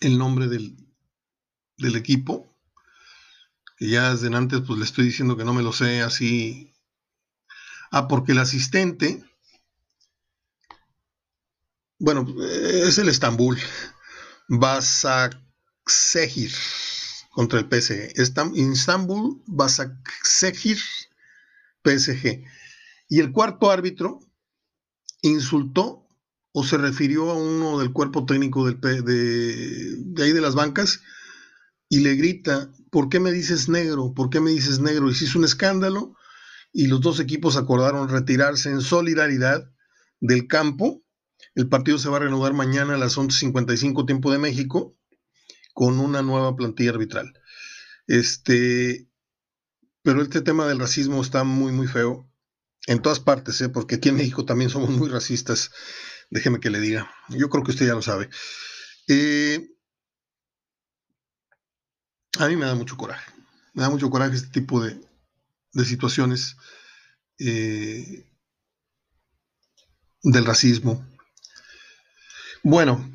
el 0.00 0.18
nombre 0.18 0.48
del, 0.48 0.76
equipo, 1.78 2.54
que 3.76 3.88
ya 3.88 4.12
desde 4.12 4.34
antes 4.34 4.60
pues 4.66 4.78
le 4.78 4.84
estoy 4.84 5.06
diciendo 5.06 5.36
que 5.36 5.44
no 5.44 5.54
me 5.54 5.62
lo 5.62 5.72
sé 5.72 6.02
así. 6.02 6.74
Ah, 7.98 8.08
porque 8.08 8.32
el 8.32 8.38
asistente, 8.40 9.24
bueno, 11.98 12.26
es 12.42 12.98
el 12.98 13.08
Estambul, 13.08 13.56
Basaksehir 14.48 16.52
contra 17.30 17.58
el 17.58 17.70
PSG. 17.70 18.12
Istanbul, 18.54 19.42
Basaksehir, 19.46 20.78
PSG. 21.82 22.44
Y 23.08 23.20
el 23.20 23.32
cuarto 23.32 23.70
árbitro 23.70 24.20
insultó 25.22 26.06
o 26.52 26.64
se 26.64 26.76
refirió 26.76 27.30
a 27.30 27.38
uno 27.38 27.78
del 27.78 27.94
cuerpo 27.94 28.26
técnico 28.26 28.66
del, 28.66 28.78
de, 28.78 30.22
ahí 30.22 30.32
de 30.32 30.42
las 30.42 30.54
bancas 30.54 31.00
y 31.88 32.00
le 32.00 32.14
grita, 32.14 32.70
¿por 32.90 33.08
qué 33.08 33.20
me 33.20 33.32
dices 33.32 33.70
negro? 33.70 34.12
¿Por 34.12 34.28
qué 34.28 34.40
me 34.40 34.50
dices 34.50 34.80
negro? 34.80 35.08
Y 35.08 35.14
se 35.14 35.24
hizo 35.24 35.38
un 35.38 35.46
escándalo 35.46 36.14
y 36.78 36.88
los 36.88 37.00
dos 37.00 37.20
equipos 37.20 37.56
acordaron 37.56 38.10
retirarse 38.10 38.68
en 38.68 38.82
solidaridad 38.82 39.72
del 40.20 40.46
campo. 40.46 41.02
El 41.54 41.70
partido 41.70 41.96
se 41.96 42.10
va 42.10 42.18
a 42.18 42.20
reanudar 42.20 42.52
mañana 42.52 42.96
a 42.96 42.98
las 42.98 43.16
11.55 43.16 44.04
tiempo 44.04 44.30
de 44.30 44.36
México 44.36 44.94
con 45.72 45.98
una 45.98 46.20
nueva 46.20 46.54
plantilla 46.54 46.90
arbitral. 46.90 47.32
Este, 48.06 49.08
pero 50.02 50.20
este 50.20 50.42
tema 50.42 50.66
del 50.66 50.78
racismo 50.78 51.22
está 51.22 51.44
muy, 51.44 51.72
muy 51.72 51.86
feo 51.86 52.30
en 52.86 53.00
todas 53.00 53.20
partes, 53.20 53.58
¿eh? 53.62 53.70
porque 53.70 53.94
aquí 53.94 54.10
en 54.10 54.16
México 54.16 54.44
también 54.44 54.68
somos 54.68 54.90
muy 54.90 55.08
racistas 55.08 55.70
déjeme 56.28 56.60
que 56.60 56.68
le 56.68 56.80
diga. 56.80 57.10
Yo 57.30 57.48
creo 57.48 57.64
que 57.64 57.70
usted 57.70 57.86
ya 57.86 57.94
lo 57.94 58.02
sabe. 58.02 58.28
Eh, 59.08 59.66
a 62.38 62.48
mí 62.48 62.56
me 62.56 62.66
da 62.66 62.74
mucho 62.74 62.98
coraje. 62.98 63.32
Me 63.72 63.82
da 63.82 63.88
mucho 63.88 64.10
coraje 64.10 64.36
este 64.36 64.60
tipo 64.60 64.82
de, 64.82 65.00
situaciones 65.84 66.56
eh, 67.38 68.26
del 70.22 70.44
racismo. 70.44 71.06
Bueno, 72.62 73.08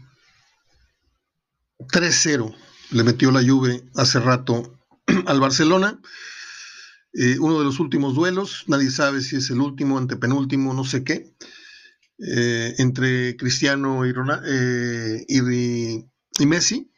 3-0 1.80 2.56
le 2.92 3.04
metió 3.04 3.32
la 3.32 3.44
Juve 3.44 3.84
hace 3.96 4.20
rato 4.20 4.80
al 5.26 5.40
Barcelona. 5.40 6.00
Eh, 7.14 7.38
uno 7.40 7.60
de 7.60 7.66
los 7.66 7.80
últimos 7.80 8.16
duelos, 8.16 8.64
nadie 8.68 8.90
sabe 8.90 9.22
si 9.22 9.36
es 9.36 9.50
el 9.50 9.60
último, 9.60 9.98
antepenúltimo, 9.98 10.74
no 10.74 10.86
sé 10.86 11.04
qué, 11.04 11.36
eh, 12.20 12.76
entre 12.78 13.36
Cristiano 13.36 14.06
y, 14.06 14.14
y, 15.28 16.46
Messi. 16.46 16.90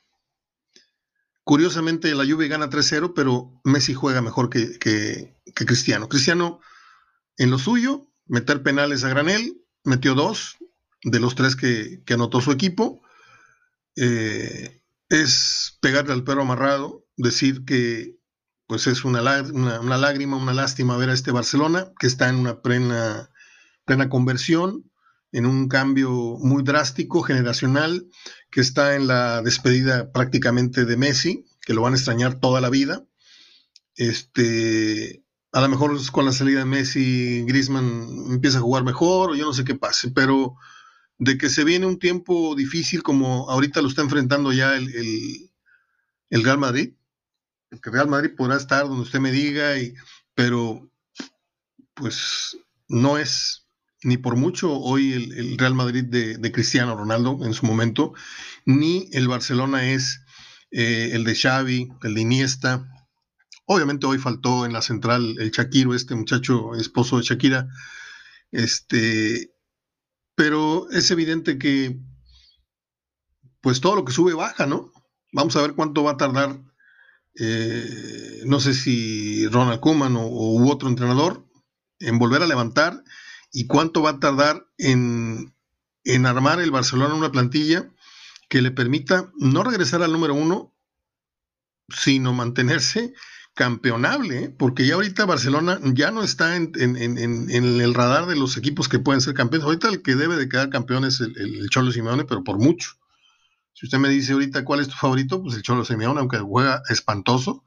Curiosamente, 1.44 2.14
la 2.14 2.26
Juve 2.26 2.48
gana 2.48 2.70
3-0, 2.70 3.14
pero 3.16 3.60
Messi 3.64 3.94
juega 3.94 4.22
mejor 4.22 4.50
que, 4.50 5.36
Cristiano. 5.54 6.10
Cristiano, 6.10 6.60
en 7.38 7.52
lo 7.52 7.60
suyo, 7.60 8.08
meter 8.26 8.64
penales 8.64 9.04
a 9.04 9.10
granel, 9.10 9.62
metió 9.84 10.16
dos 10.16 10.58
de 11.04 11.20
los 11.20 11.36
tres 11.36 11.56
que, 11.56 12.04
anotó 12.10 12.42
su 12.42 12.52
equipo. 12.52 13.02
es 13.96 15.78
pegarle 15.82 16.14
al 16.14 16.24
perro 16.24 16.42
amarrado, 16.42 17.06
decir 17.18 17.66
que 17.66 18.18
pues 18.68 18.88
es 18.88 19.06
una, 19.06 19.22
una, 19.22 19.98
lágrima, 19.98 20.38
una 20.38 20.54
lástima 20.54 20.98
ver 20.98 21.10
a 21.10 21.14
este 21.14 21.32
Barcelona 21.32 21.92
que 22.00 22.08
está 22.08 22.30
en 22.30 22.38
una 22.38 22.62
plena, 22.62 23.30
plena 23.86 24.10
conversión, 24.10 24.90
en 25.32 25.46
un 25.46 25.68
cambio 25.68 26.10
muy 26.40 26.64
drástico, 26.64 27.22
generacional, 27.22 28.08
que 28.50 28.62
está 28.62 28.96
en 28.96 29.08
la 29.08 29.42
despedida 29.42 30.12
prácticamente 30.12 30.86
de 30.86 30.98
Messi, 30.98 31.46
que 31.62 31.74
lo 31.74 31.82
van 31.82 31.94
a 31.94 31.98
extrañar 31.98 32.40
toda 32.40 32.62
la 32.62 32.70
vida. 32.70 33.06
Este, 33.96 35.23
a 35.54 35.62
lo 35.62 35.70
mejor 35.70 36.12
con 36.12 36.26
la 36.26 36.32
salida 36.32 36.60
de 36.60 36.66
Messi, 36.66 37.44
Griezmann 37.46 38.32
empieza 38.32 38.58
a 38.58 38.62
jugar 38.62 38.84
mejor, 38.84 39.36
yo 39.36 39.46
no 39.46 39.54
sé 39.54 39.64
qué 39.64 39.76
pase, 39.76 40.12
pero 40.12 40.56
de 41.20 41.38
que 41.38 41.50
se 41.50 41.64
viene 41.64 41.86
un 41.86 42.00
tiempo 42.00 42.56
difícil 42.56 43.04
como 43.04 43.50
ahorita 43.50 43.82
lo 43.82 43.88
está 43.88 44.02
enfrentando 44.02 44.52
ya 44.52 44.76
el, 44.76 44.94
el, 44.96 45.52
el 46.32 46.44
Real 46.44 46.58
Madrid, 46.58 46.94
que 47.82 47.90
Real 47.92 48.08
Madrid 48.08 48.32
podrá 48.36 48.58
estar 48.58 48.88
donde 48.88 49.04
usted 49.04 49.20
me 49.20 49.32
diga, 49.32 49.78
y, 49.78 49.94
pero 50.34 50.90
pues 51.94 52.58
no 52.88 53.18
es 53.20 53.68
ni 54.04 54.18
por 54.18 54.36
mucho 54.36 54.74
hoy 54.74 55.14
el, 55.14 55.58
Real 55.58 55.76
Madrid 55.76 56.04
de, 56.04 56.52
Cristiano 56.52 56.96
Ronaldo 56.96 57.40
en 57.44 57.54
su 57.54 57.66
momento, 57.66 58.14
ni 58.66 59.08
el 59.12 59.28
Barcelona 59.28 59.92
es 59.92 60.22
eh, 60.72 61.12
el 61.14 61.24
de 61.24 61.36
Xavi, 61.36 61.90
el 62.02 62.16
de 62.16 62.22
Iniesta. 62.22 62.90
Obviamente 63.66 64.06
hoy 64.06 64.18
faltó 64.18 64.66
en 64.66 64.74
la 64.74 64.82
central 64.82 65.36
el 65.40 65.52
Shakiro, 65.52 65.94
este 65.94 66.16
muchacho 66.16 66.76
esposo 66.76 67.18
de 67.18 67.24
Shakira, 67.24 67.68
este, 68.52 69.54
pero 70.36 70.90
es 70.92 71.10
evidente 71.12 71.58
que 71.58 72.00
pues 73.62 73.80
todo 73.80 73.96
lo 73.96 74.06
que 74.06 74.12
sube 74.12 74.34
baja, 74.34 74.66
¿no? 74.66 74.92
Vamos 75.32 75.56
a 75.56 75.62
ver 75.62 75.74
cuánto 75.74 76.04
va 76.04 76.12
a 76.12 76.18
tardar 76.18 76.60
eh, 77.36 78.44
no 78.46 78.60
sé 78.60 78.74
si 78.74 79.48
Ronald 79.48 79.80
Koeman 79.80 80.16
o, 80.16 80.28
u 80.28 80.70
otro 80.70 80.90
entrenador, 80.90 81.48
en 82.00 82.20
volver 82.20 82.44
a 82.44 82.48
levantar 82.48 83.04
y 83.52 83.68
cuánto 83.68 84.02
va 84.02 84.12
a 84.12 84.20
tardar 84.20 84.68
en, 84.78 85.54
armar 86.26 86.60
el 86.60 86.72
Barcelona 86.72 87.16
una 87.16 87.32
plantilla 87.32 87.90
que 88.50 88.62
le 88.62 88.72
permita 88.72 89.32
no 89.38 89.64
regresar 89.64 90.04
al 90.04 90.12
número 90.12 90.36
uno, 90.36 90.76
sino 91.90 92.34
mantenerse 92.34 93.14
campeonable, 93.54 94.46
¿eh? 94.46 94.50
porque 94.50 94.86
ya 94.86 94.96
ahorita 94.96 95.26
Barcelona 95.26 95.80
ya 95.94 96.12
no 96.12 96.24
está 96.24 96.56
en, 96.56 96.72
el 96.76 97.94
radar 97.94 98.26
de 98.26 98.36
los 98.36 98.58
equipos 98.58 98.90
que 98.90 99.00
pueden 99.00 99.22
ser 99.22 99.34
campeones. 99.34 99.66
Ahorita 99.66 99.90
el 99.90 100.02
que 100.02 100.16
debe 100.16 100.36
de 100.36 100.50
quedar 100.50 100.70
campeón 100.70 101.06
es 101.06 101.20
el, 101.20 101.38
el 101.38 101.70
Cholo 101.70 101.92
Simeone, 101.92 102.26
pero 102.26 102.44
por 102.44 102.58
mucho. 102.58 102.92
Si 103.74 103.86
usted 103.86 103.98
me 103.98 104.10
dice 104.10 104.34
ahorita 104.34 104.64
cuál 104.64 104.80
es 104.80 104.88
tu 104.88 104.96
favorito, 104.96 105.42
pues 105.42 105.56
el 105.56 105.62
Cholo 105.62 105.86
Simeone, 105.86 106.20
aunque 106.20 106.38
juega 106.40 106.82
espantoso. 106.90 107.64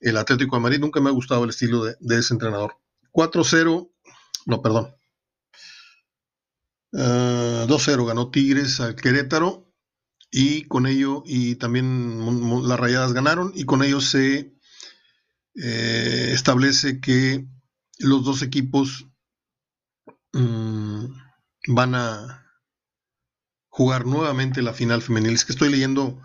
El 0.00 0.16
Atlético 0.16 0.56
de 0.56 0.62
Madrid 0.62 0.80
nunca 0.80 1.00
me 1.00 1.08
ha 1.08 1.12
gustado 1.12 1.44
el 1.44 1.50
estilo 1.50 1.84
de, 1.84 2.18
ese 2.18 2.34
entrenador. 2.34 2.78
4-0, 3.12 3.90
no, 4.46 4.62
perdón. 4.62 4.94
2-0 6.92 8.00
uh, 8.00 8.06
ganó 8.06 8.30
Tigres 8.30 8.80
al 8.80 8.94
Querétaro 8.94 9.72
y 10.30 10.64
con 10.64 10.86
ello, 10.86 11.22
y 11.26 11.56
también 11.56 12.68
las 12.68 12.80
rayadas 12.80 13.12
ganaron, 13.12 13.52
y 13.54 13.64
con 13.64 13.82
ello 13.82 14.00
se 14.00 14.55
eh, 15.62 16.30
establece 16.32 17.00
que 17.00 17.46
los 17.98 18.24
dos 18.24 18.42
equipos 18.42 19.06
um, 20.32 21.14
van 21.68 21.94
a 21.94 22.46
jugar 23.68 24.06
nuevamente 24.06 24.62
la 24.62 24.72
final 24.72 25.02
femenil. 25.02 25.34
Es 25.34 25.44
que 25.44 25.52
estoy 25.52 25.70
leyendo 25.70 26.20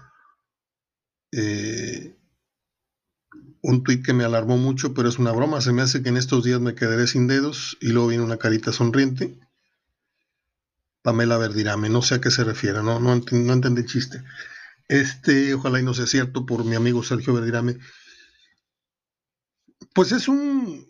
eh, 1.31 2.17
un 3.61 3.83
tuit 3.83 4.05
que 4.05 4.13
me 4.13 4.23
alarmó 4.23 4.57
mucho, 4.57 4.93
pero 4.93 5.09
es 5.09 5.19
una 5.19 5.31
broma. 5.31 5.61
Se 5.61 5.73
me 5.73 5.81
hace 5.81 6.01
que 6.01 6.09
en 6.09 6.17
estos 6.17 6.43
días 6.43 6.59
me 6.59 6.75
quedaré 6.75 7.07
sin 7.07 7.27
dedos 7.27 7.77
y 7.81 7.89
luego 7.89 8.07
viene 8.07 8.23
una 8.23 8.37
carita 8.37 8.71
sonriente. 8.71 9.37
Pamela 11.03 11.37
Verdirame, 11.37 11.89
no 11.89 12.01
sé 12.01 12.15
a 12.15 12.21
qué 12.21 12.29
se 12.29 12.43
refiere, 12.43 12.83
no, 12.83 12.99
no, 12.99 13.13
entendí 13.13 13.85
chiste. 13.85 14.23
Este, 14.87 15.53
ojalá 15.53 15.79
y 15.79 15.83
no 15.83 15.93
sea 15.93 16.05
cierto 16.05 16.45
por 16.45 16.63
mi 16.63 16.75
amigo 16.75 17.01
Sergio 17.03 17.33
Verdirame. 17.33 17.77
Pues 19.93 20.11
es 20.11 20.27
un, 20.27 20.87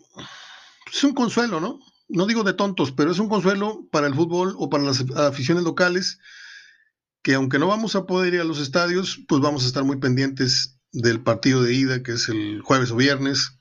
es 0.92 1.04
un 1.04 1.14
consuelo, 1.14 1.60
¿no? 1.60 1.80
No 2.08 2.26
digo 2.26 2.44
de 2.44 2.52
tontos, 2.52 2.92
pero 2.92 3.10
es 3.10 3.18
un 3.18 3.28
consuelo 3.28 3.88
para 3.90 4.06
el 4.06 4.14
fútbol 4.14 4.54
o 4.58 4.68
para 4.68 4.84
las 4.84 5.04
aficiones 5.16 5.64
locales 5.64 6.18
que 7.22 7.34
aunque 7.34 7.58
no 7.58 7.68
vamos 7.68 7.94
a 7.94 8.06
poder 8.06 8.34
ir 8.34 8.40
a 8.40 8.44
los 8.44 8.58
estadios, 8.58 9.20
pues 9.28 9.40
vamos 9.40 9.62
a 9.64 9.68
estar 9.68 9.84
muy 9.84 9.98
pendientes 9.98 10.76
del 10.90 11.20
partido 11.22 11.62
de 11.62 11.72
ida, 11.72 12.02
que 12.02 12.12
es 12.12 12.28
el 12.28 12.60
jueves 12.62 12.90
o 12.90 12.96
viernes, 12.96 13.58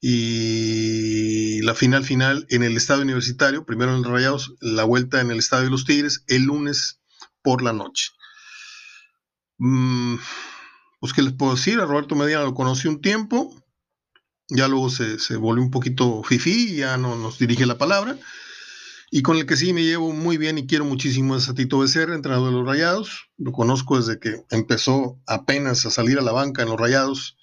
y 0.00 1.60
la 1.62 1.74
final 1.74 2.04
final 2.04 2.46
en 2.50 2.62
el 2.62 2.76
estadio 2.76 3.02
universitario, 3.02 3.64
primero 3.64 3.94
en 3.94 4.04
Rayados, 4.04 4.54
la 4.60 4.84
vuelta 4.84 5.20
en 5.20 5.30
el 5.30 5.38
estadio 5.38 5.64
de 5.64 5.70
los 5.70 5.84
Tigres, 5.84 6.24
el 6.26 6.44
lunes 6.44 7.00
por 7.42 7.62
la 7.62 7.72
noche. 7.72 8.10
Mm, 9.58 10.16
pues, 11.00 11.12
¿qué 11.12 11.22
les 11.22 11.32
puedo 11.32 11.54
decir? 11.54 11.80
A 11.80 11.86
Roberto 11.86 12.14
Medina 12.14 12.42
lo 12.42 12.54
conocí 12.54 12.88
un 12.88 13.00
tiempo, 13.00 13.54
ya 14.50 14.68
luego 14.68 14.90
se, 14.90 15.18
se 15.18 15.36
volvió 15.36 15.62
un 15.62 15.70
poquito 15.70 16.22
fifí, 16.22 16.76
ya 16.76 16.96
no 16.96 17.16
nos 17.16 17.38
dirige 17.38 17.66
la 17.66 17.78
palabra. 17.78 18.18
Y 19.12 19.22
con 19.22 19.36
el 19.36 19.46
que 19.46 19.56
sí 19.56 19.72
me 19.72 19.82
llevo 19.82 20.12
muy 20.12 20.36
bien 20.36 20.56
y 20.58 20.68
quiero 20.68 20.84
muchísimo 20.84 21.36
es 21.36 21.48
a 21.48 21.54
Tito 21.54 21.80
Becerra, 21.80 22.14
entrenador 22.14 22.50
de 22.50 22.58
los 22.58 22.66
Rayados. 22.66 23.28
Lo 23.38 23.50
conozco 23.50 23.98
desde 23.98 24.20
que 24.20 24.44
empezó 24.50 25.20
apenas 25.26 25.84
a 25.84 25.90
salir 25.90 26.18
a 26.18 26.22
la 26.22 26.30
banca 26.30 26.62
en 26.62 26.68
los 26.68 26.78
Rayados, 26.78 27.36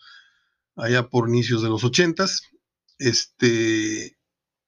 allá 0.78 1.10
por 1.10 1.28
inicios 1.28 1.62
de 1.62 1.70
los 1.70 1.84
ochentas. 1.84 2.44
Este, 3.00 4.18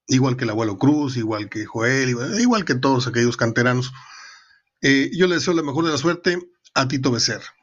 igual 0.07 0.35
que 0.35 0.43
el 0.43 0.49
abuelo 0.49 0.77
Cruz, 0.77 1.15
igual 1.15 1.49
que 1.49 1.65
Joel, 1.65 2.09
igual, 2.37 2.65
que 2.65 2.75
todos 2.75 3.07
aquellos 3.07 3.37
canteranos. 3.37 3.93
Eh, 4.81 5.09
yo 5.13 5.27
le 5.27 5.35
deseo 5.35 5.53
la 5.53 5.63
mejor 5.63 5.85
de 5.85 5.91
la 5.91 5.97
suerte 5.97 6.37
a 6.73 6.89
Tito 6.89 7.11
Becerra, 7.11 7.55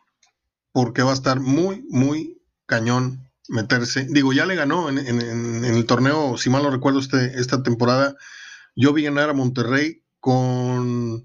porque 0.72 1.02
va 1.02 1.10
a 1.10 1.14
estar 1.14 1.40
muy, 1.40 1.84
muy 1.90 2.40
cañón 2.64 3.25
meterse. 3.48 4.06
Digo, 4.10 4.32
ya 4.32 4.46
le 4.46 4.54
ganó 4.54 4.88
en, 4.88 4.98
el 4.98 5.86
torneo, 5.86 6.36
si 6.36 6.50
mal 6.50 6.62
no 6.62 6.70
recuerdo, 6.70 6.98
este, 6.98 7.38
esta 7.38 7.62
temporada 7.62 8.16
yo 8.76 8.92
vi 8.92 9.04
ganar 9.04 9.30
a 9.30 9.34
Monterrey 9.34 10.04
con 10.20 11.24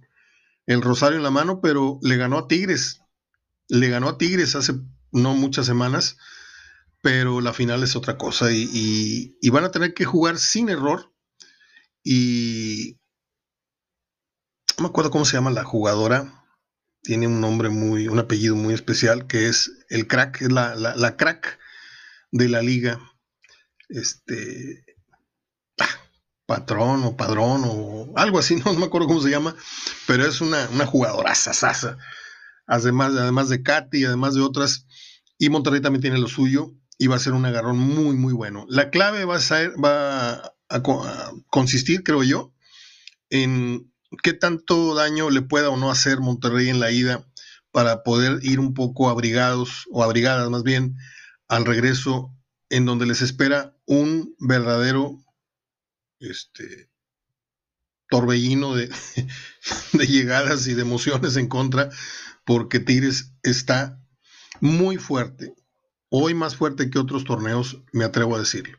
el 0.66 0.82
Rosario 0.82 1.18
en 1.18 1.24
la 1.24 1.32
mano, 1.32 1.60
pero 1.62 2.00
le 2.02 2.16
ganó 2.16 2.38
a 2.38 2.48
Tigres. 2.48 3.02
Le 3.68 3.90
ganó 3.90 4.08
a 4.08 4.18
Tigres 4.18 4.56
hace 4.56 4.74
no 5.12 5.34
muchas 5.36 5.66
semanas, 5.66 6.18
pero 7.02 7.42
la 7.42 7.52
final 7.52 7.84
es 7.84 7.96
otra 7.98 8.18
cosa 8.18 8.52
y, 8.52 9.36
van 9.52 9.66
a 9.66 9.72
tener 9.72 9.94
que 9.94 10.06
jugar 10.06 10.38
sin 10.38 10.70
error. 10.70 11.12
Y 12.04 12.98
no 14.78 14.84
me 14.84 14.90
acuerdo 14.90 15.12
cómo 15.12 15.26
se 15.26 15.34
llama 15.34 15.52
la 15.52 15.66
jugadora. 15.66 16.46
Tiene 17.04 17.28
un 17.28 17.42
nombre 17.42 17.70
muy, 17.70 18.08
un 18.08 18.20
apellido 18.20 18.56
muy 18.56 18.74
especial, 18.74 19.28
que 19.28 19.48
es 19.48 19.72
el 19.90 20.08
crack, 20.08 20.42
es 20.42 20.52
la, 20.52 20.76
la 20.76 21.18
crack 21.18 21.60
de 22.32 22.50
la 22.50 22.62
liga. 22.62 23.00
Este, 23.90 24.84
patrón 26.52 27.06
o 27.06 27.16
padrón 27.16 27.64
o 27.66 28.12
algo 28.18 28.38
así, 28.38 28.56
no, 28.66 28.74
me 28.74 28.86
acuerdo 28.86 29.08
cómo 29.08 29.22
se 29.22 29.30
llama, 29.30 29.56
pero 30.06 30.26
es 30.26 30.42
una, 30.42 30.68
una 30.74 30.86
jugadora 30.86 31.34
sasa, 31.34 31.98
además, 32.68 33.14
además 33.16 33.48
de 33.48 33.64
Katy, 33.64 34.04
además 34.04 34.36
de 34.36 34.42
otras, 34.42 34.86
y 35.38 35.50
Monterrey 35.50 35.80
también 35.80 36.02
tiene 36.02 36.18
lo 36.18 36.28
suyo 36.28 36.74
y 36.98 37.08
va 37.08 37.16
a 37.16 37.20
ser 37.20 37.34
un 37.34 37.46
agarrón 37.46 37.78
muy, 37.78 38.18
muy 38.18 38.34
bueno. 38.34 38.66
La 38.68 38.90
clave 38.90 39.24
va 39.24 39.38
a, 39.38 39.40
ser, 39.40 39.74
va 39.82 40.54
a, 40.70 40.84
consistir, 41.50 42.04
creo 42.04 42.22
yo, 42.22 42.54
en 43.30 43.92
qué 44.22 44.34
tanto 44.34 44.94
daño 44.94 45.30
le 45.30 45.42
pueda 45.42 45.70
o 45.70 45.78
no 45.78 45.90
hacer 45.90 46.20
Monterrey 46.20 46.68
en 46.68 46.82
la 46.82 46.92
ida 46.92 47.26
para 47.72 48.04
poder 48.04 48.40
ir 48.44 48.60
un 48.60 48.74
poco 48.74 49.10
abrigados 49.10 49.86
o 49.90 50.04
abrigadas 50.04 50.50
más 50.50 50.64
bien 50.64 50.98
al 51.52 51.66
regreso 51.66 52.34
en 52.70 52.86
donde 52.86 53.06
les 53.06 53.22
espera 53.22 53.76
un 53.86 54.34
verdadero 54.40 55.18
este, 56.20 56.90
torbellino 58.10 58.74
de, 58.74 58.88
de 59.94 60.08
llegadas 60.08 60.66
y 60.68 60.76
de 60.76 60.84
emociones 60.84 61.36
en 61.36 61.50
contra, 61.50 61.90
porque 62.46 62.80
Tigres 62.80 63.34
está 63.44 64.02
muy 64.62 64.96
fuerte, 64.96 65.54
hoy 66.08 66.34
más 66.36 66.56
fuerte 66.56 66.90
que 66.90 67.00
otros 67.00 67.26
torneos, 67.26 67.84
me 67.92 68.06
atrevo 68.06 68.38
a 68.38 68.40
decirlo. 68.40 68.78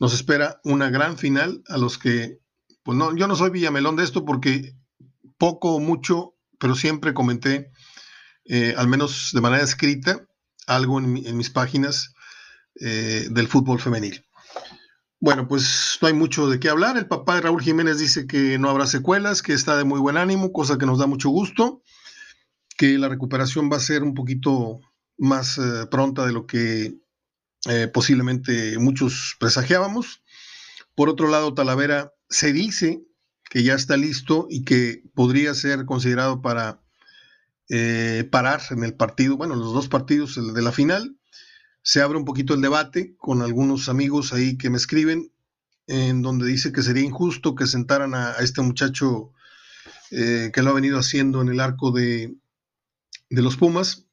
Nos 0.00 0.14
espera 0.14 0.62
una 0.64 0.88
gran 0.88 1.18
final 1.18 1.62
a 1.68 1.76
los 1.76 1.98
que, 1.98 2.40
pues 2.82 2.96
no, 2.96 3.14
yo 3.14 3.28
no 3.28 3.36
soy 3.36 3.50
Villamelón 3.50 3.96
de 3.96 4.04
esto 4.04 4.24
porque 4.24 4.74
poco 5.36 5.74
o 5.74 5.78
mucho, 5.80 6.38
pero 6.58 6.74
siempre 6.74 7.12
comenté, 7.12 7.70
eh, 8.46 8.74
al 8.78 8.88
menos 8.88 9.32
de 9.34 9.42
manera 9.42 9.62
escrita, 9.62 10.26
algo 10.66 10.98
en, 10.98 11.36
mis 11.36 11.50
páginas 11.50 12.13
eh, 12.80 13.28
del 13.30 13.48
fútbol 13.48 13.80
femenil. 13.80 14.24
Bueno, 15.20 15.48
pues 15.48 15.98
no 16.02 16.08
hay 16.08 16.14
mucho 16.14 16.50
de 16.50 16.60
qué 16.60 16.68
hablar. 16.68 16.98
El 16.98 17.06
papá 17.06 17.36
de 17.36 17.40
Raúl 17.42 17.62
Jiménez 17.62 17.98
dice 17.98 18.26
que 18.26 18.58
no 18.58 18.68
habrá 18.68 18.86
secuelas, 18.86 19.40
que 19.40 19.54
está 19.54 19.76
de 19.76 19.84
muy 19.84 19.98
buen 19.98 20.18
ánimo, 20.18 20.52
cosa 20.52 20.76
que 20.76 20.86
nos 20.86 20.98
da 20.98 21.06
mucho 21.06 21.30
gusto, 21.30 21.82
que 22.76 22.98
la 22.98 23.08
recuperación 23.08 23.70
va 23.72 23.78
a 23.78 23.80
ser 23.80 24.02
un 24.02 24.14
poquito 24.14 24.80
más 25.16 25.56
eh, 25.58 25.86
pronta 25.90 26.26
de 26.26 26.32
lo 26.32 26.46
que 26.46 26.98
eh, 27.68 27.88
posiblemente 27.88 28.78
muchos 28.78 29.36
presagiábamos. 29.38 30.22
Por 30.94 31.08
otro 31.08 31.28
lado, 31.28 31.54
Talavera 31.54 32.12
se 32.28 32.52
dice 32.52 33.02
que 33.48 33.62
ya 33.62 33.74
está 33.74 33.96
listo 33.96 34.46
y 34.50 34.64
que 34.64 35.04
podría 35.14 35.54
ser 35.54 35.86
considerado 35.86 36.42
para 36.42 36.82
eh, 37.70 38.28
parar 38.30 38.60
en 38.70 38.84
el 38.84 38.94
partido, 38.94 39.38
bueno, 39.38 39.54
los 39.54 39.72
dos 39.72 39.88
partidos 39.88 40.34
de 40.54 40.62
la 40.62 40.72
final 40.72 41.16
se 41.84 42.00
abre 42.00 42.16
un 42.16 42.24
poquito 42.24 42.54
el 42.54 42.62
debate 42.62 43.14
con 43.18 43.42
algunos 43.42 43.90
amigos 43.90 44.32
ahí 44.32 44.56
que 44.56 44.70
me 44.70 44.78
escriben, 44.78 45.30
en 45.86 46.22
donde 46.22 46.46
dice 46.46 46.72
que 46.72 46.82
sería 46.82 47.04
injusto 47.04 47.54
que 47.54 47.66
sentaran 47.66 48.14
a, 48.14 48.36
este 48.40 48.62
muchacho 48.62 49.32
eh, 50.10 50.50
que 50.52 50.62
lo 50.62 50.70
ha 50.70 50.74
venido 50.74 50.98
haciendo 50.98 51.42
en 51.42 51.50
el 51.50 51.60
arco 51.60 51.92
de, 51.92 52.34
los 53.28 53.58
Pumas. 53.58 54.06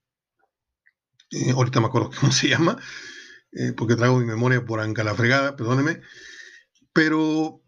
Eh, 1.31 1.51
ahorita 1.51 1.79
me 1.79 1.85
acuerdo 1.85 2.11
cómo 2.19 2.33
se 2.33 2.49
llama, 2.49 2.77
eh, 3.53 3.71
porque 3.71 3.95
traigo 3.95 4.19
mi 4.19 4.25
memoria 4.25 4.65
por 4.65 4.81
anca 4.81 5.05
la 5.05 5.15
fregada, 5.15 5.55
perdóneme. 5.55 6.01
Pero, 6.91 7.63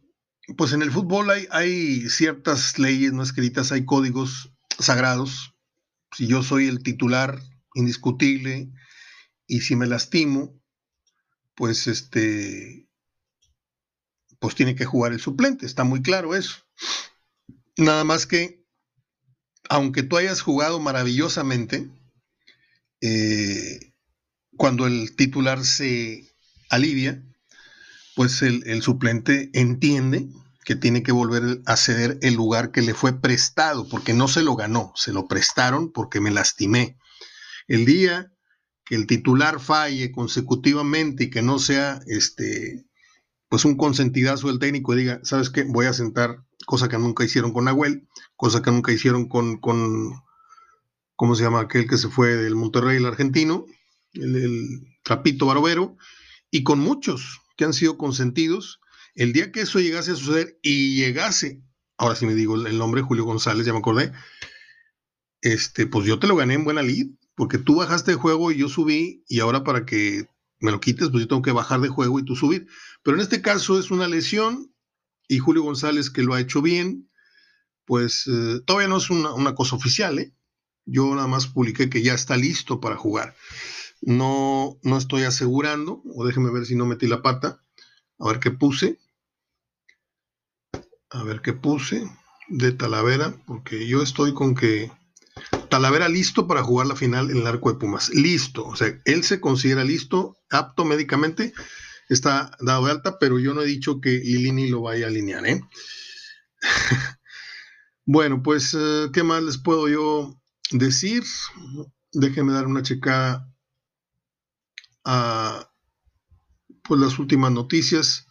pues 0.58 0.74
en 0.74 0.82
el 0.82 0.92
fútbol 0.92 1.30
hay, 1.30 1.48
hay 1.50 2.10
ciertas 2.10 2.78
leyes 2.78 3.14
no 3.14 3.24
escritas, 3.24 3.72
hay 3.72 3.86
códigos 3.86 4.52
sagrados. 4.80 5.56
Si 6.12 6.28
yo 6.28 6.44
soy 6.44 6.68
el 6.68 6.84
titular 6.84 7.40
indiscutible, 7.74 8.70
y 9.48 9.62
si 9.62 9.76
me 9.76 9.88
lastimo, 9.88 10.60
pues 11.56 11.88
este, 11.88 12.88
pues 14.40 14.56
tiene 14.56 14.76
que 14.76 14.86
jugar 14.86 15.14
el 15.14 15.20
suplente, 15.20 15.66
está 15.66 15.84
muy 15.84 16.02
claro 16.02 16.36
eso. 16.36 16.56
Nada 17.78 18.04
más 18.04 18.26
que, 18.26 18.66
aunque 19.70 20.04
tú 20.04 20.18
hayas 20.18 20.42
jugado 20.42 20.80
maravillosamente, 20.80 21.90
eh, 23.02 23.94
cuando 24.58 24.86
el 24.86 25.16
titular 25.16 25.64
se 25.64 26.36
alivia, 26.70 27.24
pues 28.16 28.42
el, 28.42 28.64
el, 28.68 28.82
suplente 28.82 29.50
entiende 29.54 30.28
que 30.66 30.76
tiene 30.76 31.04
que 31.04 31.12
volver 31.12 31.62
a 31.66 31.76
ceder 31.76 32.20
el 32.22 32.36
lugar 32.36 32.72
que 32.72 32.82
le 32.82 32.94
fue 32.94 33.20
prestado, 33.20 33.88
porque 33.90 34.14
no 34.14 34.28
se 34.28 34.44
lo 34.44 34.56
ganó, 34.56 34.94
se 34.96 35.12
lo 35.12 35.28
prestaron 35.28 35.92
porque 35.92 36.20
me 36.20 36.32
lastimé. 36.32 36.98
El 37.68 37.86
día 37.86 38.33
que 38.86 38.96
el 38.96 39.08
titular 39.08 39.60
falle 39.60 40.12
consecutivamente 40.12 41.26
y 41.26 41.30
que 41.30 41.42
no 41.42 41.60
sea 41.60 42.02
este 42.08 42.86
pues 43.50 43.66
un 43.66 43.78
consentidazo 43.78 44.48
del 44.48 44.58
técnico 44.58 44.94
y 44.94 44.98
diga, 44.98 45.20
¿sabes 45.24 45.52
qué? 45.52 45.64
Voy 45.64 45.86
a 45.86 45.94
sentar, 45.94 46.44
cosa 46.66 46.90
que 46.90 46.98
nunca 46.98 47.24
hicieron 47.24 47.54
con 47.54 47.66
Nahuel, 47.66 48.08
cosa 48.36 48.64
que 48.64 48.72
nunca 48.72 48.92
hicieron 48.92 49.30
con, 49.30 49.58
con 49.60 50.12
¿cómo 51.16 51.36
se 51.36 51.44
llama 51.44 51.62
aquel 51.62 51.88
que 51.88 52.00
se 52.00 52.10
fue 52.10 52.36
del 52.36 52.56
Monterrey, 52.56 52.98
el 52.98 53.06
argentino? 53.06 53.68
El, 54.14 54.88
Trapito 55.04 55.46
Barbero, 55.46 55.98
y 56.50 56.64
con 56.64 56.80
muchos 56.80 57.42
que 57.58 57.66
han 57.66 57.74
sido 57.74 57.98
consentidos. 57.98 58.80
El 59.16 59.34
día 59.34 59.52
que 59.52 59.62
eso 59.62 59.80
llegase 59.80 60.12
a 60.12 60.16
suceder 60.16 60.58
y 60.64 60.96
llegase, 60.96 61.62
ahora 61.98 62.16
sí 62.16 62.26
me 62.26 62.34
digo 62.34 62.56
el 62.56 62.78
nombre, 62.78 63.04
Julio 63.04 63.26
González, 63.26 63.66
ya 63.66 63.74
me 63.74 63.80
acordé, 63.80 64.12
este, 65.42 65.86
pues 65.86 66.08
yo 66.08 66.18
te 66.18 66.28
lo 66.28 66.36
gané 66.36 66.56
en 66.56 66.64
buena 66.64 66.82
lid, 66.82 67.12
porque 67.36 67.58
tú 67.58 67.76
bajaste 67.76 68.12
de 68.12 68.18
juego 68.18 68.52
y 68.52 68.58
yo 68.58 68.70
subí, 68.70 69.24
y 69.28 69.40
ahora 69.40 69.64
para 69.64 69.86
que 69.86 70.28
me 70.60 70.72
lo 70.72 70.80
quites, 70.80 71.10
pues 71.10 71.24
yo 71.24 71.28
tengo 71.28 71.42
que 71.42 71.52
bajar 71.52 71.82
de 71.82 71.90
juego 71.90 72.20
y 72.20 72.26
tú 72.26 72.36
subir. 72.36 72.68
Pero 73.04 73.18
en 73.18 73.22
este 73.22 73.42
caso 73.42 73.80
es 73.80 73.92
una 73.92 74.08
lesión, 74.08 74.74
y 75.28 75.40
Julio 75.40 75.64
González, 75.64 76.10
que 76.10 76.24
lo 76.24 76.34
ha 76.34 76.42
hecho 76.42 76.62
bien, 76.62 77.10
pues 77.86 78.28
eh, 78.28 78.62
todavía 78.66 78.88
no 78.88 78.98
es 78.98 79.10
una, 79.10 79.56
cosa 79.56 79.76
oficial, 79.76 80.20
¿eh? 80.20 80.34
Yo 80.86 81.14
nada 81.16 81.28
más 81.28 81.48
publiqué 81.48 81.90
que 81.90 82.02
ya 82.02 82.14
está 82.14 82.38
listo 82.38 82.82
para 82.82 82.98
jugar. 82.98 83.36
No, 84.02 84.78
no 84.84 84.98
estoy 84.98 85.24
asegurando, 85.24 86.02
o 86.14 86.26
déjeme 86.26 86.52
ver 86.52 86.66
si 86.66 86.76
no 86.76 86.86
metí 86.86 87.08
la 87.08 87.22
pata, 87.22 87.62
a 88.20 88.28
ver 88.28 88.40
qué 88.40 88.52
puse. 88.52 89.00
A 91.10 91.24
ver 91.24 91.42
qué 91.42 91.54
puse 91.54 92.10
de 92.50 92.72
Talavera, 92.72 93.36
porque 93.46 93.88
yo 93.88 94.02
estoy 94.02 94.34
con 94.34 94.56
que 94.56 94.92
Talavera 95.74 96.08
listo 96.08 96.46
para 96.46 96.62
jugar 96.62 96.86
la 96.86 96.96
final 96.96 97.32
en 97.32 97.38
el 97.38 97.48
arco 97.48 97.74
de 97.74 97.80
Pumas. 97.80 98.10
Listo. 98.10 98.64
O 98.64 98.76
sea, 98.76 99.02
él 99.06 99.24
se 99.24 99.42
considera 99.42 99.84
listo, 99.84 100.38
apto 100.52 100.86
médicamente, 100.86 101.52
está 102.10 102.56
dado 102.60 102.86
de 102.86 102.92
alta, 102.92 103.18
pero 103.18 103.40
yo 103.40 103.56
no 103.56 103.64
he 103.64 103.66
dicho 103.66 104.00
que 104.00 104.20
Lilini 104.20 104.70
lo 104.70 104.82
vaya 104.82 105.08
a 105.08 105.10
alinear. 105.10 105.44
¿eh? 105.48 105.64
bueno, 108.06 108.44
pues, 108.44 108.76
eh, 108.80 109.10
¿qué 109.12 109.24
más 109.24 109.42
les 109.42 109.58
puedo 109.58 109.90
yo 109.90 110.40
decir? 110.70 111.24
Déjenme 112.12 112.54
dar 112.54 112.68
una 112.68 112.84
checada 112.84 113.52
a 115.04 115.72
pues, 116.84 117.02
las 117.02 117.18
últimas 117.18 117.52
noticias. 117.52 118.28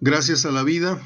Gracias 0.00 0.44
a 0.44 0.50
la 0.50 0.64
vida 0.64 1.00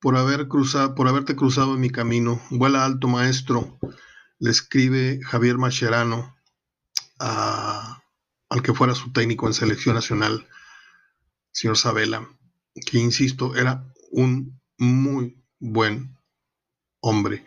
por 0.00 0.16
haber 0.16 0.48
cruzado, 0.48 0.94
por 0.94 1.08
haberte 1.08 1.36
cruzado 1.36 1.74
en 1.74 1.80
mi 1.80 1.90
camino. 1.90 2.40
Vuela 2.48 2.86
alto, 2.86 3.06
maestro 3.06 3.78
le 4.38 4.50
escribe 4.50 5.20
Javier 5.22 5.58
Mascherano 5.58 6.36
al 7.18 8.62
que 8.62 8.74
fuera 8.74 8.94
su 8.94 9.12
técnico 9.12 9.46
en 9.46 9.54
selección 9.54 9.94
nacional, 9.94 10.46
señor 11.52 11.76
Sabela, 11.76 12.28
que 12.84 12.98
insisto, 12.98 13.56
era 13.56 13.84
un 14.10 14.60
muy 14.78 15.42
buen 15.58 16.16
hombre. 17.00 17.44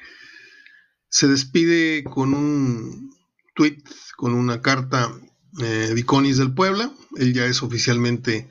Se 1.09 1.27
despide 1.27 2.03
con 2.03 2.33
un 2.33 3.15
tweet, 3.55 3.83
con 4.15 4.33
una 4.33 4.61
carta 4.61 5.11
de 5.51 5.93
Viconis 5.93 6.37
del 6.37 6.53
Puebla. 6.53 6.91
Él 7.17 7.33
ya 7.33 7.45
es 7.45 7.63
oficialmente 7.63 8.49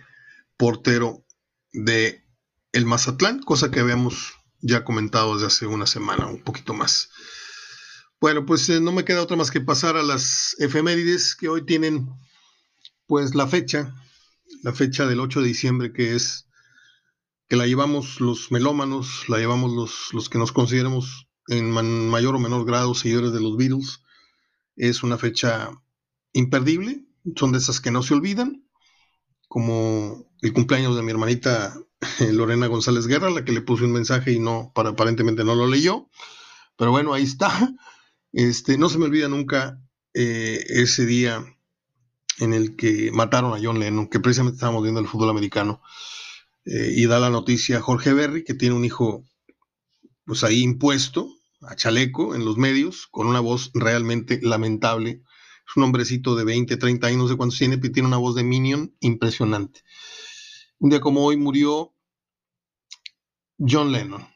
portero 0.57 1.25
de 1.73 2.25
el 2.73 2.85
Mazatlán, 2.85 3.43
cosa 3.43 3.71
que 3.71 3.81
habíamos 3.81 4.35
ya 4.61 4.85
comentado 4.85 5.35
desde 5.35 5.47
hace 5.47 5.67
una 5.67 5.87
semana, 5.87 6.27
un 6.27 6.43
poquito 6.43 6.75
más. 6.75 7.11
Bueno, 8.21 8.45
pues 8.45 8.69
eh, 8.69 8.81
no 8.81 8.91
me 8.91 9.05
queda 9.05 9.23
otra 9.23 9.37
más 9.37 9.53
que 9.53 9.61
pasar 9.61 9.97
a 9.97 10.03
las 10.03 10.57
efemérides 10.59 11.37
que 11.37 11.49
hoy 11.49 11.65
tienen 11.65 12.09
pues 13.07 13.37
la 13.37 13.47
fecha, 13.47 13.95
la 14.65 14.73
fecha 14.73 15.07
del 15.07 15.21
8 15.21 15.41
de 15.41 15.47
diciembre 15.47 15.93
que 15.93 16.17
es 16.17 16.49
que 17.49 17.55
la 17.55 17.67
llevamos 17.67 18.21
los 18.21 18.51
melómanos, 18.51 19.29
la 19.29 19.39
llevamos 19.39 19.73
los, 19.73 20.13
los 20.13 20.29
que 20.29 20.39
nos 20.39 20.51
consideramos 20.51 21.29
en 21.47 21.71
mayor 21.71 22.35
o 22.35 22.41
menor 22.41 22.67
grado 22.67 22.93
seguidores 22.95 23.33
de 23.33 23.41
los 23.41 23.57
Beatles. 23.57 24.03
Es 24.75 25.05
una 25.05 25.17
fecha 25.17 25.71
imperdible, 26.33 27.07
son 27.37 27.53
de 27.53 27.59
esas 27.59 27.81
que 27.81 27.93
no 27.93 28.03
se 28.03 28.15
olvidan, 28.15 28.65
como 29.47 30.29
el 30.43 30.53
cumpleaños 30.53 30.97
de 30.97 31.03
mi 31.03 31.13
hermanita 31.13 31.81
Lorena 32.33 32.67
González 32.67 33.07
Guerra, 33.07 33.31
la 33.31 33.45
que 33.45 33.53
le 33.53 33.63
puse 33.63 33.85
un 33.85 33.93
mensaje 33.93 34.33
y 34.33 34.41
no, 34.41 34.73
para, 34.75 34.91
aparentemente 34.91 35.45
no 35.45 35.55
lo 35.55 35.69
leyó. 35.69 36.11
Pero 36.77 36.91
bueno, 36.91 37.15
ahí 37.15 37.23
está. 37.23 37.75
Este, 38.33 38.79
no 38.79 38.89
se 38.89 38.99
me 38.99 39.07
olvida 39.07 39.29
nunca 39.29 39.81
eh, 40.15 40.65
ese 40.69 41.07
día 41.07 41.45
en 42.39 42.53
el 42.53 42.77
que 42.77 43.11
mataron 43.13 43.55
a 43.55 43.61
John 43.63 43.81
Lennon, 43.81 44.09
que 44.09 44.21
precisamente 44.21 44.57
estábamos 44.57 44.83
viendo 44.83 45.01
el 45.01 45.09
fútbol 45.09 45.31
americano, 45.31 45.83
eh, 46.65 46.93
y 46.95 47.07
da 47.07 47.19
la 47.19 47.31
noticia 47.31 47.79
a 47.79 47.81
Jorge 47.81 48.13
Berry, 48.13 48.45
que 48.45 48.55
tiene 48.55 48.75
un 48.75 48.85
hijo, 48.85 49.25
pues 50.25 50.45
ahí 50.45 50.63
impuesto, 50.63 51.29
a 51.63 51.75
chaleco 51.75 52.35
en 52.35 52.45
los 52.45 52.57
medios, 52.57 53.09
con 53.11 53.27
una 53.27 53.41
voz 53.41 53.71
realmente 53.75 54.39
lamentable. 54.43 55.23
Es 55.69 55.77
un 55.77 55.83
hombrecito 55.85 56.37
de 56.37 56.45
20, 56.45 56.77
30 56.77 57.07
años, 57.07 57.19
no 57.19 57.29
sé 57.29 57.37
cuántos 57.37 57.59
tiene, 57.59 57.79
pero 57.79 57.93
tiene 57.93 58.09
una 58.09 58.17
voz 58.19 58.35
de 58.35 58.45
Minion 58.45 58.95
impresionante. 59.01 59.83
Un 60.79 60.91
día 60.91 61.01
como 61.01 61.25
hoy 61.25 61.37
murió 61.37 61.95
John 63.59 63.91
Lennon, 63.91 64.29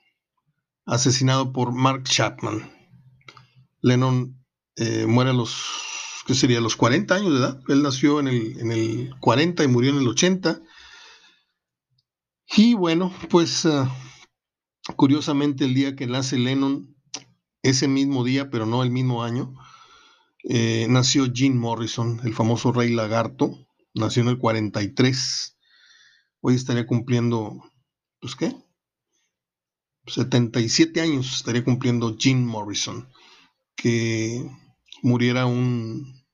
asesinado 0.85 1.52
por 1.52 1.72
Mark 1.72 2.05
Chapman, 2.05 2.82
Lennon 3.83 4.42
eh, 4.77 5.07
muere 5.07 5.31
a 5.31 5.35
los, 5.35 6.23
¿qué 6.27 6.35
sería? 6.35 6.61
los 6.61 6.77
40 6.77 7.14
años 7.14 7.33
de 7.33 7.38
edad. 7.38 7.61
Él 7.68 7.83
nació 7.83 8.21
en 8.21 8.29
el, 8.29 8.59
en 8.59 8.73
el 8.73 9.14
40 9.21 9.62
y 9.62 9.68
murió 9.68 9.90
en 9.90 9.99
el 9.99 10.09
80. 10.09 10.62
Y 12.55 12.75
bueno, 12.75 13.12
pues 13.29 13.64
uh, 13.64 13.87
Curiosamente, 14.97 15.64
el 15.64 15.75
día 15.75 15.95
que 15.95 16.07
nace 16.07 16.38
Lennon, 16.38 16.97
ese 17.62 17.87
mismo 17.87 18.25
día, 18.25 18.51
pero 18.51 18.66
no 18.66 18.83
el 18.83 18.90
mismo 18.90 19.23
año, 19.23 19.55
eh, 20.42 20.87
nació 20.88 21.31
Jim 21.33 21.57
Morrison, 21.57 22.21
el 22.25 22.35
famoso 22.35 22.73
rey 22.73 22.90
lagarto. 22.92 23.57
Nació 23.95 24.23
en 24.23 24.29
el 24.31 24.38
43. 24.38 25.57
Hoy 26.40 26.55
estaría 26.55 26.87
cumpliendo, 26.87 27.62
pues 28.21 28.35
qué, 28.35 28.57
77 30.09 31.01
años 31.01 31.33
estaría 31.37 31.62
cumpliendo 31.62 32.16
Jim 32.18 32.45
Morrison, 32.45 33.09
que 33.83 34.49
muriera 35.03 35.47
un 35.47 36.25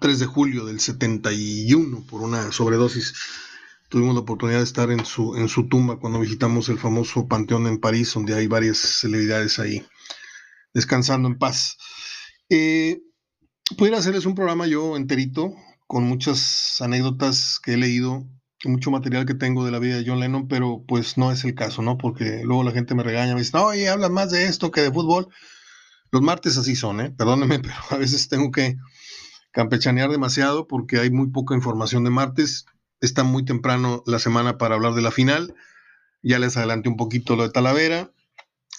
3 0.00 0.18
de 0.18 0.26
julio 0.26 0.64
del 0.64 0.80
71 0.80 2.06
por 2.08 2.22
una 2.22 2.50
sobredosis. 2.52 3.14
Tuvimos 3.90 4.14
la 4.14 4.22
oportunidad 4.22 4.58
de 4.58 4.64
estar 4.64 4.90
en 4.90 5.04
su, 5.04 5.36
en 5.36 5.48
su 5.48 5.68
tumba 5.68 5.98
cuando 5.98 6.20
visitamos 6.20 6.70
el 6.70 6.78
famoso 6.78 7.28
Panteón 7.28 7.66
en 7.66 7.78
París, 7.78 8.12
donde 8.14 8.34
hay 8.34 8.46
varias 8.46 8.78
celebridades 8.78 9.58
ahí 9.58 9.86
descansando 10.72 11.28
en 11.28 11.38
paz. 11.38 11.76
Eh, 12.48 13.02
pudiera 13.76 13.98
hacerles 13.98 14.24
un 14.24 14.34
programa 14.34 14.66
yo 14.66 14.96
enterito, 14.96 15.54
con 15.86 16.04
muchas 16.04 16.80
anécdotas 16.80 17.60
que 17.62 17.74
he 17.74 17.76
leído, 17.76 18.26
mucho 18.64 18.90
material 18.90 19.26
que 19.26 19.34
tengo 19.34 19.66
de 19.66 19.70
la 19.70 19.78
vida 19.78 19.96
de 19.96 20.04
John 20.06 20.20
Lennon, 20.20 20.48
pero 20.48 20.82
pues 20.88 21.18
no 21.18 21.30
es 21.30 21.44
el 21.44 21.54
caso, 21.54 21.82
¿no? 21.82 21.98
Porque 21.98 22.42
luego 22.42 22.64
la 22.64 22.72
gente 22.72 22.94
me 22.94 23.02
regaña, 23.02 23.34
me 23.34 23.40
dice, 23.40 23.56
oye, 23.58 23.88
hablas 23.88 24.10
más 24.10 24.30
de 24.30 24.46
esto 24.46 24.70
que 24.70 24.80
de 24.80 24.90
fútbol. 24.90 25.28
Los 26.10 26.22
martes 26.22 26.56
así 26.56 26.76
son, 26.76 27.00
¿eh? 27.00 27.10
Perdónenme, 27.10 27.58
pero 27.60 27.74
a 27.90 27.96
veces 27.96 28.28
tengo 28.28 28.50
que 28.50 28.76
campechanear 29.52 30.10
demasiado 30.10 30.66
porque 30.66 30.98
hay 30.98 31.10
muy 31.10 31.28
poca 31.28 31.54
información 31.54 32.04
de 32.04 32.10
martes 32.10 32.66
está 33.00 33.24
muy 33.24 33.44
temprano 33.44 34.02
la 34.06 34.18
semana 34.18 34.58
para 34.58 34.74
hablar 34.74 34.94
de 34.94 35.02
la 35.02 35.10
final. 35.10 35.54
Ya 36.22 36.38
les 36.38 36.56
adelanté 36.56 36.88
un 36.88 36.96
poquito 36.96 37.36
lo 37.36 37.44
de 37.44 37.50
Talavera. 37.50 38.12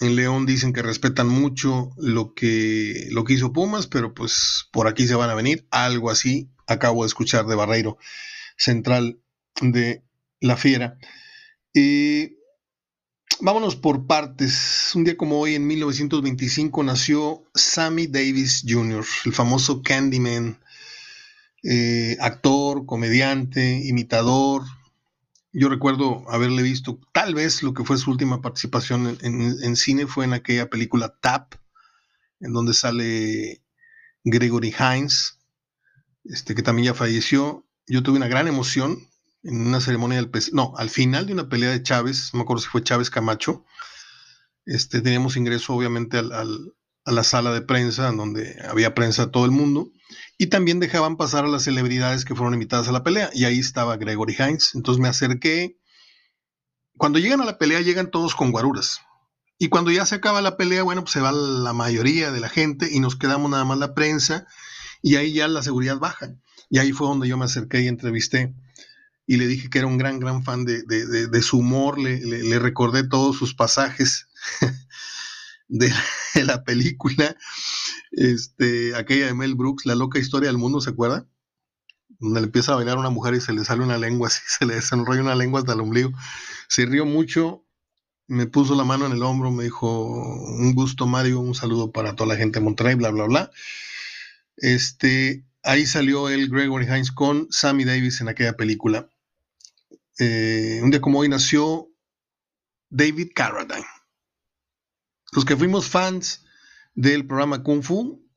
En 0.00 0.16
León 0.16 0.46
dicen 0.46 0.72
que 0.72 0.82
respetan 0.82 1.28
mucho 1.28 1.90
lo 1.98 2.34
que, 2.34 3.08
lo 3.10 3.24
que 3.24 3.34
hizo 3.34 3.52
Pumas, 3.52 3.86
pero 3.86 4.14
pues 4.14 4.68
por 4.72 4.88
aquí 4.88 5.06
se 5.06 5.14
van 5.14 5.30
a 5.30 5.34
venir. 5.34 5.66
Algo 5.70 6.10
así 6.10 6.50
acabo 6.66 7.02
de 7.02 7.08
escuchar 7.08 7.46
de 7.46 7.54
Barreiro, 7.54 7.98
central 8.56 9.20
de 9.60 10.02
La 10.40 10.56
Fiera. 10.56 10.96
Y 11.74 12.36
vámonos 13.40 13.76
por 13.76 14.06
partes. 14.06 14.92
Un 14.94 15.04
día 15.04 15.16
como 15.16 15.38
hoy, 15.38 15.54
en 15.54 15.66
1925, 15.66 16.82
nació 16.82 17.42
Sammy 17.54 18.06
Davis 18.06 18.64
Jr., 18.66 19.04
el 19.24 19.32
famoso 19.32 19.82
Candyman 19.82 20.58
eh, 21.62 22.16
actor, 22.20 22.86
comediante, 22.86 23.82
imitador. 23.84 24.62
Yo 25.52 25.68
recuerdo 25.68 26.24
haberle 26.30 26.62
visto, 26.62 27.00
tal 27.12 27.34
vez 27.34 27.62
lo 27.62 27.74
que 27.74 27.84
fue 27.84 27.98
su 27.98 28.10
última 28.10 28.40
participación 28.40 29.18
en, 29.20 29.76
cine 29.76 30.06
fue 30.06 30.24
en 30.24 30.32
aquella 30.32 30.70
película 30.70 31.16
Tap, 31.20 31.54
en 32.40 32.52
donde 32.52 32.72
sale 32.72 33.60
Gregory 34.24 34.72
Hines, 34.78 35.38
este, 36.24 36.54
que 36.54 36.62
también 36.62 36.86
ya 36.86 36.94
falleció. 36.94 37.66
Yo 37.86 38.02
tuve 38.02 38.16
una 38.16 38.28
gran 38.28 38.46
emoción 38.46 39.09
en 39.42 39.66
una 39.66 39.80
ceremonia 39.80 40.22
del 40.22 40.30
no, 40.52 40.74
al 40.76 40.90
final 40.90 41.26
de 41.26 41.32
una 41.32 41.48
pelea 41.48 41.70
de 41.70 41.82
Chávez, 41.82 42.30
no 42.32 42.38
me 42.38 42.42
acuerdo 42.42 42.62
si 42.62 42.68
fue 42.68 42.82
Chávez 42.82 43.10
Camacho, 43.10 43.64
este, 44.66 45.00
teníamos 45.00 45.36
ingreso 45.36 45.74
obviamente 45.74 46.18
a 46.18 47.12
la 47.12 47.24
sala 47.24 47.52
de 47.52 47.62
prensa, 47.62 48.08
en 48.08 48.16
donde 48.16 48.56
había 48.68 48.94
prensa 48.94 49.30
todo 49.30 49.44
el 49.44 49.50
mundo, 49.50 49.90
y 50.38 50.46
también 50.46 50.80
dejaban 50.80 51.16
pasar 51.16 51.44
a 51.44 51.48
las 51.48 51.64
celebridades 51.64 52.24
que 52.24 52.34
fueron 52.34 52.54
invitadas 52.54 52.88
a 52.88 52.92
la 52.92 53.02
pelea. 53.02 53.30
Y 53.34 53.44
ahí 53.44 53.58
estaba 53.58 53.96
Gregory 53.96 54.34
Hines. 54.38 54.74
Entonces 54.74 55.00
me 55.00 55.08
acerqué. 55.08 55.78
Cuando 56.96 57.18
llegan 57.18 57.40
a 57.40 57.44
la 57.44 57.58
pelea, 57.58 57.80
llegan 57.80 58.10
todos 58.10 58.34
con 58.34 58.50
guaruras. 58.50 59.00
Y 59.58 59.68
cuando 59.68 59.90
ya 59.90 60.06
se 60.06 60.14
acaba 60.14 60.40
la 60.40 60.56
pelea, 60.56 60.82
bueno, 60.82 61.02
pues 61.02 61.12
se 61.12 61.20
va 61.20 61.32
la 61.32 61.72
mayoría 61.72 62.30
de 62.30 62.40
la 62.40 62.48
gente 62.48 62.88
y 62.90 63.00
nos 63.00 63.16
quedamos 63.16 63.50
nada 63.50 63.64
más 63.64 63.78
la 63.78 63.94
prensa. 63.94 64.46
Y 65.02 65.16
ahí 65.16 65.32
ya 65.32 65.48
la 65.48 65.62
seguridad 65.62 65.98
baja. 65.98 66.34
Y 66.70 66.78
ahí 66.78 66.92
fue 66.92 67.08
donde 67.08 67.28
yo 67.28 67.36
me 67.36 67.44
acerqué 67.44 67.82
y 67.82 67.88
entrevisté. 67.88 68.54
Y 69.30 69.36
le 69.36 69.46
dije 69.46 69.70
que 69.70 69.78
era 69.78 69.86
un 69.86 69.96
gran, 69.96 70.18
gran 70.18 70.42
fan 70.42 70.64
de, 70.64 71.40
su 71.40 71.58
humor. 71.58 72.00
Le, 72.00 72.58
recordé 72.58 73.06
todos 73.06 73.36
sus 73.36 73.54
pasajes 73.54 74.26
de, 75.68 75.92
la 76.42 76.64
película 76.64 77.36
este, 78.10 78.96
aquella 78.96 79.26
de 79.26 79.34
Mel 79.34 79.54
Brooks, 79.54 79.86
La 79.86 79.94
loca 79.94 80.18
historia 80.18 80.48
del 80.48 80.58
mundo, 80.58 80.80
¿se 80.80 80.90
acuerda? 80.90 81.28
Donde 82.18 82.40
le 82.40 82.46
empieza 82.46 82.72
a 82.72 82.74
bailar 82.74 82.98
una 82.98 83.10
mujer 83.10 83.34
y 83.34 83.40
se 83.40 83.52
le 83.52 83.64
sale 83.64 83.84
una 83.84 83.98
lengua 83.98 84.26
así, 84.26 84.40
se 84.48 84.66
le 84.66 84.74
desenrolla 84.74 85.20
una 85.20 85.36
lengua 85.36 85.60
hasta 85.60 85.74
el 85.74 85.80
ombligo. 85.80 86.10
Se 86.66 86.84
rió 86.86 87.06
mucho, 87.06 87.64
me 88.26 88.46
puso 88.46 88.74
la 88.74 88.82
mano 88.82 89.06
en 89.06 89.12
el 89.12 89.22
hombro, 89.22 89.52
me 89.52 89.62
dijo, 89.62 90.06
un 90.06 90.74
gusto 90.74 91.06
Mario, 91.06 91.38
un 91.38 91.54
saludo 91.54 91.92
para 91.92 92.16
toda 92.16 92.34
la 92.34 92.36
gente 92.36 92.58
de 92.58 92.64
Monterrey, 92.64 92.96
bla, 92.96 93.10
bla, 93.10 93.26
bla. 93.26 93.52
Este, 94.56 95.44
ahí 95.62 95.86
salió 95.86 96.28
el 96.28 96.48
Gregory 96.48 96.86
Hines 96.86 97.12
con 97.12 97.46
Sammy 97.52 97.84
Davis 97.84 98.20
en 98.20 98.28
aquella 98.28 98.56
película. 98.56 99.08
Eh, 100.18 100.80
un 100.82 100.90
día 100.90 101.00
como 101.00 101.20
hoy 101.20 101.28
nació 101.28 101.88
David 102.90 103.30
Carradine. 103.34 103.86
Los 105.32 105.44
que 105.44 105.56
fuimos 105.56 105.88
fans 105.88 106.44
del 106.94 107.26
programa 107.26 107.62
Kung 107.62 107.82
Fu, 107.82 108.28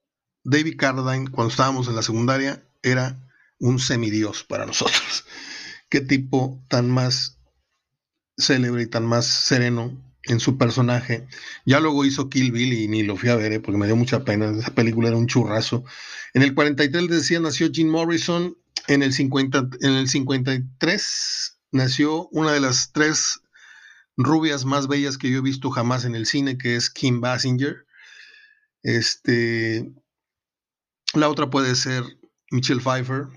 David 0.43 0.75
Carradine, 0.77 1.29
cuando 1.29 1.51
estábamos 1.51 1.87
en 1.87 1.95
la 1.95 2.03
secundaria, 2.03 2.63
era 2.83 3.19
un 3.59 3.79
semidios 3.79 4.43
para 4.43 4.65
nosotros. 4.65 5.25
Qué 5.89 6.01
tipo 6.01 6.63
tan 6.69 6.89
más 6.89 7.37
célebre 8.37 8.83
y 8.83 8.87
tan 8.87 9.05
más 9.05 9.25
sereno 9.25 9.97
en 10.23 10.39
su 10.39 10.57
personaje. 10.57 11.27
Ya 11.65 11.79
luego 11.79 12.05
hizo 12.05 12.29
Kill 12.29 12.51
Bill 12.51 12.73
y 12.73 12.87
ni 12.87 13.03
lo 13.03 13.17
fui 13.17 13.29
a 13.29 13.35
ver 13.35 13.53
eh, 13.53 13.59
porque 13.59 13.77
me 13.77 13.85
dio 13.85 13.95
mucha 13.95 14.23
pena. 14.23 14.51
Esa 14.51 14.73
película 14.73 15.09
era 15.09 15.17
un 15.17 15.27
churrazo. 15.27 15.83
En 16.33 16.41
el 16.41 16.53
43 16.53 17.09
decía 17.09 17.39
nació 17.39 17.69
Jim 17.71 17.89
Morrison. 17.89 18.57
En 18.87 19.01
el, 19.01 19.13
50, 19.13 19.69
en 19.79 19.91
el 19.91 20.09
53 20.09 21.52
nació 21.73 22.27
una 22.29 22.53
de 22.53 22.61
las 22.61 22.91
tres 22.93 23.41
rubias 24.15 24.63
más 24.63 24.87
bellas 24.87 25.17
que 25.17 25.29
yo 25.29 25.39
he 25.39 25.41
visto 25.41 25.69
jamás 25.71 26.05
en 26.05 26.15
el 26.15 26.25
cine, 26.25 26.57
que 26.57 26.75
es 26.75 26.89
Kim 26.89 27.19
Basinger. 27.19 27.85
Este, 28.83 29.91
la 31.13 31.29
otra 31.29 31.49
puede 31.49 31.75
ser 31.75 32.03
Michelle 32.51 32.81
Pfeiffer 32.81 33.27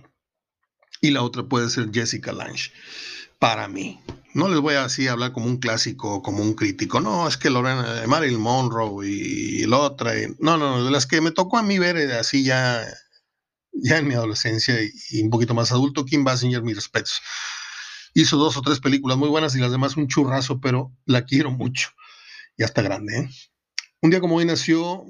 y 1.01 1.11
la 1.11 1.23
otra 1.23 1.45
puede 1.45 1.71
ser 1.71 1.91
Jessica 1.93 2.33
Lange. 2.33 2.73
Para 3.39 3.69
mí. 3.69 4.01
No 4.35 4.49
les 4.49 4.61
voy 4.61 4.75
a 4.75 4.85
así 4.85 5.09
hablar 5.09 5.33
como 5.33 5.47
un 5.47 5.57
clásico, 5.57 6.23
como 6.23 6.43
un 6.43 6.55
crítico. 6.55 7.01
No, 7.01 7.27
es 7.27 7.39
que 7.39 7.49
Lorena, 7.49 8.03
Marilyn 8.07 8.41
Monroe 8.41 9.07
y, 9.07 9.67
la 9.67 9.79
otra. 9.79 10.13
no, 10.39 10.59
no, 10.59 10.85
de 10.85 10.91
las 10.91 11.07
que 11.07 11.21
me 11.21 11.31
tocó 11.31 11.57
a 11.57 11.63
mí 11.63 11.79
ver 11.79 11.97
eh, 11.97 12.13
así 12.15 12.45
ya, 12.45 12.87
ya 13.73 13.99
en 13.99 14.09
mi 14.09 14.15
adolescencia 14.15 14.77
y, 15.11 15.23
un 15.23 15.31
poquito 15.31 15.55
más 15.55 15.73
adulto, 15.73 16.05
Kim 16.05 16.25
Basinger, 16.25 16.63
mis 16.63 16.77
respetos. 16.77 17.21
Hizo 18.19 18.37
dos 18.37 18.57
o 18.57 18.63
tres 18.63 18.81
películas 18.81 19.19
muy 19.19 19.29
buenas 19.29 19.55
y 19.55 19.61
las 19.61 19.71
demás 19.71 19.97
un 19.97 20.09
churrazo, 20.09 20.61
pero 20.61 20.93
la 21.05 21.25
quiero 21.25 21.51
mucho. 21.51 21.91
Ya 22.57 22.65
está 22.65 22.81
grande, 22.83 23.19
¿eh? 23.19 23.29
Un 24.01 24.11
día 24.11 24.21
como 24.21 24.37
hoy 24.37 24.45
nació 24.45 25.05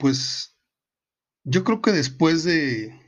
pues 0.00 0.56
yo 1.44 1.62
creo 1.62 1.80
que 1.80 1.92
después 1.92 2.42
de, 2.42 2.98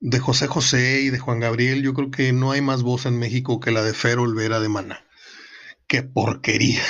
de 0.00 0.18
José 0.20 0.46
José 0.46 1.00
y 1.00 1.10
de 1.10 1.18
Juan 1.18 1.40
Gabriel, 1.40 1.82
yo 1.82 1.94
creo 1.94 2.10
que 2.10 2.32
no 2.32 2.52
hay 2.52 2.60
más 2.60 2.82
voz 2.82 3.06
en 3.06 3.18
México 3.18 3.58
que 3.58 3.72
la 3.72 3.82
de 3.82 3.94
Fer 3.94 4.18
Olvera 4.18 4.60
de 4.60 4.68
Mana. 4.68 5.04
Qué 5.88 6.02
porquería. 6.02 6.84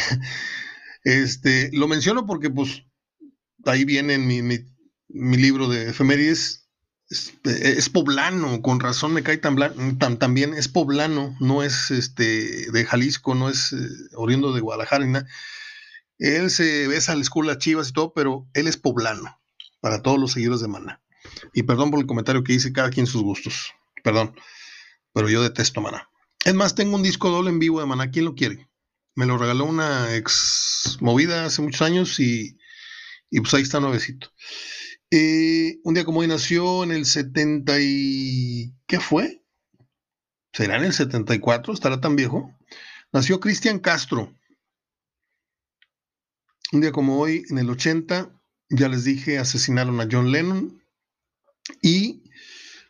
Este, 1.04 1.70
lo 1.72 1.88
menciono 1.88 2.26
porque 2.26 2.50
pues 2.50 2.82
ahí 3.64 3.84
viene 3.84 4.18
mi, 4.18 4.42
mi, 4.42 5.36
libro 5.36 5.68
de 5.68 5.90
efemérides. 5.90 6.67
Este, 7.10 7.78
es, 7.78 7.88
poblano, 7.88 8.60
con 8.60 8.80
razón 8.80 9.14
me 9.14 9.22
cae 9.22 9.38
tan, 9.38 9.56
tan, 9.98 10.34
bien, 10.34 10.52
es 10.52 10.68
poblano, 10.68 11.34
no 11.40 11.62
es 11.62 11.90
este 11.90 12.70
de 12.70 12.84
Jalisco, 12.84 13.34
no 13.34 13.48
es 13.48 13.72
eh, 13.72 13.76
oriundo 14.14 14.52
de 14.52 14.60
Guadalajara, 14.60 15.26
él 16.18 16.50
se 16.50 16.86
besa 16.86 17.12
a 17.12 17.16
la 17.16 17.22
escuela 17.22 17.58
Chivas 17.58 17.88
y 17.88 17.92
todo, 17.92 18.12
pero 18.12 18.46
él 18.52 18.66
es 18.66 18.76
poblano, 18.76 19.40
para 19.80 20.02
todos 20.02 20.18
los 20.18 20.32
seguidores 20.32 20.60
de 20.60 20.68
Mana. 20.68 21.00
Y 21.54 21.62
perdón 21.62 21.90
por 21.90 22.00
el 22.00 22.06
comentario 22.06 22.44
que 22.44 22.52
hice, 22.52 22.72
cada 22.72 22.90
quien 22.90 23.06
sus 23.06 23.22
gustos. 23.22 23.72
Perdón, 24.02 24.34
pero 25.12 25.28
yo 25.28 25.42
detesto 25.42 25.80
Mana. 25.80 26.10
Es 26.44 26.54
más, 26.54 26.74
tengo 26.74 26.96
un 26.96 27.02
disco 27.02 27.30
doble 27.30 27.50
en 27.50 27.58
vivo 27.58 27.80
de 27.80 27.86
Mana. 27.86 28.10
¿Quién 28.10 28.24
lo 28.24 28.34
quiere? 28.34 28.68
Me 29.14 29.26
lo 29.26 29.38
regaló 29.38 29.64
una 29.64 30.14
ex 30.14 30.98
movida 31.00 31.46
hace 31.46 31.62
muchos 31.62 31.82
años 31.82 32.20
y, 32.20 32.58
pues 33.30 33.54
ahí 33.54 33.62
está 33.62 33.80
nuevecito. 33.80 34.32
Eh, 35.10 35.80
un 35.84 35.94
día 35.94 36.04
como 36.04 36.20
hoy 36.20 36.26
nació 36.26 36.84
en 36.84 36.90
el 36.90 37.06
70 37.06 37.80
y... 37.80 38.74
¿Qué 38.86 39.00
fue? 39.00 39.42
¿Será 40.52 40.76
en 40.76 40.84
el 40.84 40.92
74? 40.92 41.72
¿Estará 41.72 42.00
tan 42.00 42.16
viejo? 42.16 42.54
Nació 43.12 43.40
Cristian 43.40 43.78
Castro, 43.78 44.34
un 46.72 46.82
día 46.82 46.92
como 46.92 47.18
hoy, 47.18 47.44
en 47.48 47.56
el 47.56 47.70
80, 47.70 48.30
ya 48.68 48.88
les 48.90 49.04
dije, 49.04 49.38
asesinaron 49.38 49.98
a 50.00 50.08
John 50.10 50.30
Lennon. 50.30 50.82
Y 51.80 52.22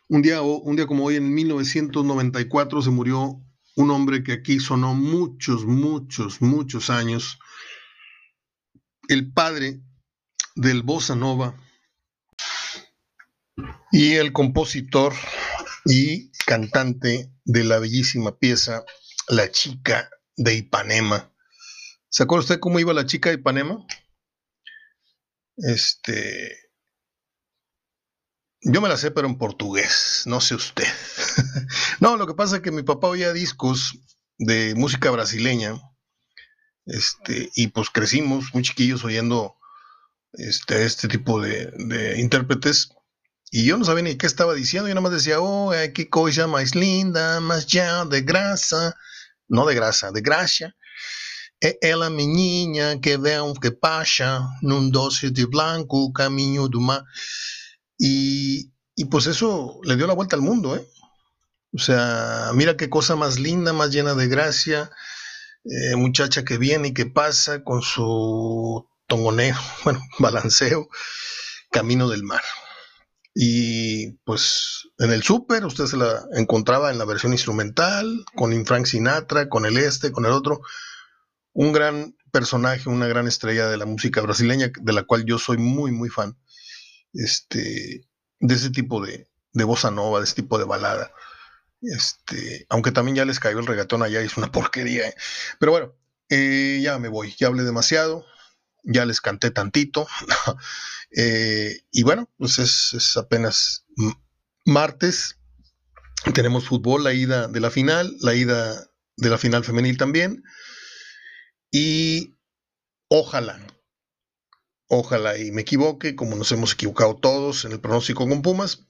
un 0.09 0.21
día, 0.21 0.41
un 0.41 0.75
día 0.75 0.87
como 0.87 1.05
hoy, 1.05 1.15
en 1.15 1.33
1994, 1.33 2.81
se 2.81 2.89
murió 2.89 3.41
un 3.77 3.91
hombre 3.91 4.23
que 4.23 4.33
aquí 4.33 4.59
sonó 4.59 4.93
muchos, 4.93 5.65
muchos, 5.65 6.41
muchos 6.41 6.89
años, 6.89 7.39
el 9.07 9.31
padre 9.31 9.79
del 10.55 10.83
bossa 10.83 11.15
nova 11.15 11.55
y 13.91 14.15
el 14.15 14.33
compositor 14.33 15.13
y 15.85 16.31
cantante 16.45 17.31
de 17.45 17.63
la 17.63 17.79
bellísima 17.79 18.37
pieza 18.37 18.83
La 19.27 19.51
chica 19.51 20.09
de 20.35 20.55
Ipanema. 20.55 21.33
¿Se 22.09 22.23
acuerda 22.23 22.43
usted 22.43 22.59
cómo 22.59 22.79
iba 22.79 22.93
la 22.93 23.05
chica 23.05 23.29
de 23.29 23.35
Ipanema? 23.35 23.85
Este. 25.57 26.57
Yo 28.61 28.81
me 28.81 28.89
la 28.89 28.97
sé, 28.97 29.11
pero 29.11 29.27
en 29.27 29.37
portugués, 29.37 30.23
no 30.25 30.41
sé 30.41 30.55
usted. 30.55 30.87
no, 31.99 32.17
lo 32.17 32.27
que 32.27 32.33
pasa 32.33 32.57
es 32.57 32.61
que 32.61 32.71
mi 32.71 32.83
papá 32.83 33.07
oía 33.07 33.31
discos 33.31 33.99
de 34.37 34.73
música 34.75 35.11
brasileña. 35.11 35.79
Este, 36.85 37.51
y 37.55 37.67
pues 37.67 37.89
crecimos 37.89 38.45
muy 38.53 38.63
chiquillos 38.63 39.03
oyendo 39.03 39.55
este, 40.33 40.85
este 40.85 41.07
tipo 41.07 41.39
de, 41.39 41.71
de 41.77 42.19
intérpretes. 42.19 42.89
Y 43.51 43.65
yo 43.65 43.77
no 43.77 43.85
sabía 43.85 44.03
ni 44.03 44.15
qué 44.15 44.27
estaba 44.27 44.53
diciendo, 44.53 44.87
yo 44.87 44.95
nada 44.95 45.01
más 45.01 45.11
decía, 45.11 45.41
oh, 45.41 45.71
qué 45.93 46.09
cosa 46.09 46.47
más 46.47 46.75
linda, 46.75 47.39
más 47.39 47.65
ya 47.65 48.05
de 48.05 48.21
grasa, 48.21 48.95
no 49.47 49.65
de 49.65 49.75
grasa, 49.75 50.11
de 50.11 50.21
gracia. 50.21 50.75
É 51.61 51.77
ela 51.81 52.09
menina 52.09 53.01
que 53.01 53.17
vem 53.17 53.53
que 53.53 53.69
pasa 53.69 54.47
num 54.61 54.89
doce 54.89 55.29
de 55.29 55.45
blanco 55.45 56.11
camino 56.13 56.69
do 56.69 56.79
mar. 56.79 57.03
Y, 57.99 58.71
y 58.95 59.05
pues 59.05 59.27
eso 59.27 59.79
le 59.83 59.97
dio 59.97 60.07
la 60.07 60.13
vuelta 60.13 60.37
al 60.37 60.41
mundo, 60.41 60.77
¿eh? 60.77 60.87
O 61.73 61.79
sea, 61.79 62.51
mira 62.53 62.77
qué 62.77 62.89
cosa 62.89 63.15
más 63.17 63.39
linda, 63.39 63.73
más 63.73 63.91
llena 63.91 64.15
de 64.15 64.27
gracia, 64.27 64.89
eh, 65.65 65.95
muchacha 65.97 66.45
que 66.45 66.57
viene 66.57 66.89
y 66.89 66.93
que 66.93 67.05
pasa 67.05 67.61
con 67.63 67.81
su 67.81 68.87
tongoneo, 69.07 69.57
bueno, 69.83 70.01
balanceo, 70.17 70.87
camino 71.71 72.07
del 72.07 72.23
mar. 72.23 72.41
Y 73.33 74.11
pues 74.23 74.89
en 74.97 75.11
el 75.11 75.23
súper 75.23 75.65
usted 75.65 75.85
se 75.85 75.97
la 75.97 76.25
encontraba 76.33 76.91
en 76.91 76.97
la 76.97 77.05
versión 77.05 77.31
instrumental, 77.31 78.25
con 78.35 78.65
Frank 78.65 78.85
Sinatra, 78.85 79.49
con 79.49 79.65
el 79.65 79.77
este, 79.77 80.11
con 80.11 80.25
el 80.25 80.31
otro. 80.31 80.61
Un 81.53 81.71
gran 81.71 82.15
personaje, 82.31 82.89
una 82.89 83.07
gran 83.07 83.27
estrella 83.27 83.67
de 83.67 83.77
la 83.77 83.85
música 83.85 84.21
brasileña, 84.21 84.71
de 84.75 84.93
la 84.93 85.03
cual 85.03 85.25
yo 85.25 85.37
soy 85.37 85.57
muy, 85.57 85.91
muy 85.91 86.09
fan. 86.09 86.37
Este, 87.13 88.07
de 88.39 88.55
ese 88.55 88.69
tipo 88.69 89.03
de, 89.03 89.29
de 89.53 89.63
bossa 89.63 89.91
nova, 89.91 90.19
de 90.19 90.25
ese 90.25 90.35
tipo 90.35 90.57
de 90.57 90.65
balada. 90.65 91.11
Este, 91.81 92.65
aunque 92.69 92.91
también 92.91 93.15
ya 93.15 93.25
les 93.25 93.39
cayó 93.39 93.59
el 93.59 93.67
regatón 93.67 94.03
allá 94.03 94.21
es 94.21 94.37
una 94.37 94.51
porquería. 94.51 95.07
¿eh? 95.07 95.15
Pero 95.59 95.71
bueno, 95.71 95.93
eh, 96.29 96.79
ya 96.83 96.99
me 96.99 97.07
voy, 97.07 97.35
ya 97.37 97.47
hablé 97.47 97.63
demasiado 97.63 98.25
ya 98.83 99.05
les 99.05 99.21
canté 99.21 99.51
tantito. 99.51 100.07
Eh, 101.11 101.81
y 101.91 102.03
bueno, 102.03 102.29
pues 102.37 102.59
es, 102.59 103.17
apenas 103.17 103.83
martes. 104.63 105.39
Tenemos 106.35 106.67
fútbol, 106.67 107.03
la 107.03 107.13
ida 107.13 107.47
de 107.47 107.59
la 107.59 107.71
final, 107.71 108.15
la 108.21 108.35
ida 108.35 108.91
de 109.17 109.29
la 109.31 109.39
final 109.39 109.63
femenil 109.63 109.97
también. 109.97 110.43
Y 111.71 112.37
ojalá, 113.07 113.59
ojalá 114.87 115.39
y 115.39 115.51
me 115.51 115.61
equivoque, 115.63 116.15
como 116.15 116.35
nos 116.35 116.51
hemos 116.51 116.73
equivocado 116.73 117.15
todos 117.15 117.65
en 117.65 117.71
el 117.71 117.81
pronóstico 117.81 118.27
con 118.29 118.43
Pumas. 118.43 118.85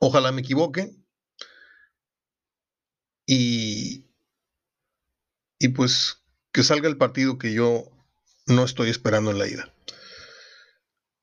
Ojalá 0.00 0.32
me 0.32 0.40
equivoque. 0.40 0.96
Y, 3.26 4.06
y 5.58 5.68
pues 5.68 6.22
que 6.50 6.62
salga 6.62 6.88
el 6.88 6.96
partido 6.96 7.36
que 7.36 7.52
yo 7.52 7.95
no 8.46 8.64
estoy 8.64 8.90
esperando 8.90 9.30
en 9.30 9.38
la 9.38 9.48
ida. 9.48 9.72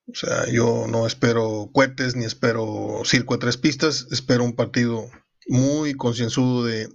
O 0.07 0.15
sea, 0.15 0.49
yo 0.51 0.85
no 0.89 1.07
espero 1.07 1.69
cohetes 1.73 2.15
ni 2.15 2.25
espero 2.25 3.01
circo 3.05 3.35
de 3.35 3.39
tres 3.39 3.57
pistas, 3.57 4.07
espero 4.11 4.43
un 4.43 4.55
partido 4.55 5.09
muy 5.47 5.93
concienzudo 5.93 6.65
de, 6.65 6.89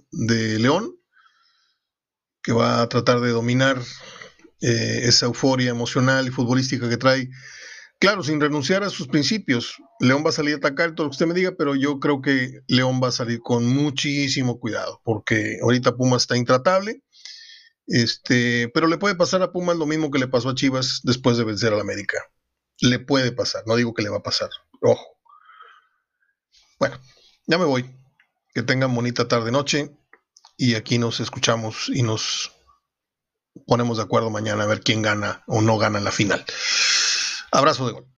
León, 0.59 0.95
que 2.43 2.53
va 2.53 2.81
a 2.81 2.89
tratar 2.89 3.19
de 3.19 3.31
dominar 3.31 3.81
eh, 4.61 5.01
esa 5.03 5.25
euforia 5.25 5.71
emocional 5.71 6.27
y 6.27 6.31
futbolística 6.31 6.87
que 6.87 6.97
trae. 6.97 7.29
Claro, 7.99 8.23
sin 8.23 8.39
renunciar 8.39 8.83
a 8.83 8.89
sus 8.89 9.07
principios. 9.07 9.75
León 9.99 10.23
va 10.25 10.29
a 10.29 10.33
salir 10.33 10.53
a 10.53 10.57
atacar 10.57 10.95
todo 10.95 11.05
lo 11.05 11.09
que 11.09 11.15
usted 11.15 11.25
me 11.25 11.33
diga, 11.33 11.55
pero 11.57 11.75
yo 11.75 11.99
creo 11.99 12.21
que 12.21 12.61
León 12.67 13.01
va 13.03 13.09
a 13.09 13.11
salir 13.11 13.39
con 13.39 13.65
muchísimo 13.65 14.59
cuidado, 14.59 15.01
porque 15.03 15.57
ahorita 15.61 15.97
Puma 15.97 16.15
está 16.17 16.37
intratable 16.37 17.03
este, 17.89 18.69
pero 18.69 18.87
le 18.87 18.97
puede 18.97 19.15
pasar 19.15 19.41
a 19.41 19.51
Pumas 19.51 19.75
lo 19.75 19.85
mismo 19.85 20.11
que 20.11 20.19
le 20.19 20.27
pasó 20.27 20.49
a 20.49 20.55
Chivas 20.55 21.01
después 21.03 21.37
de 21.37 21.43
vencer 21.43 21.73
al 21.73 21.81
América. 21.81 22.19
Le 22.79 22.99
puede 22.99 23.31
pasar, 23.31 23.63
no 23.65 23.75
digo 23.75 23.93
que 23.93 24.03
le 24.03 24.09
va 24.09 24.17
a 24.17 24.23
pasar. 24.23 24.49
Ojo. 24.81 25.17
Bueno, 26.79 26.99
ya 27.47 27.57
me 27.57 27.65
voy. 27.65 27.89
Que 28.53 28.63
tengan 28.63 28.93
bonita 28.93 29.27
tarde 29.27 29.51
noche 29.51 29.91
y 30.55 30.75
aquí 30.75 30.97
nos 30.97 31.19
escuchamos 31.19 31.89
y 31.89 32.03
nos 32.03 32.51
ponemos 33.65 33.97
de 33.97 34.03
acuerdo 34.03 34.29
mañana 34.29 34.63
a 34.63 34.67
ver 34.67 34.81
quién 34.81 35.01
gana 35.01 35.43
o 35.47 35.61
no 35.61 35.77
gana 35.77 35.99
la 35.99 36.11
final. 36.11 36.45
Abrazo 37.51 37.87
de 37.87 37.93
gol. 37.93 38.07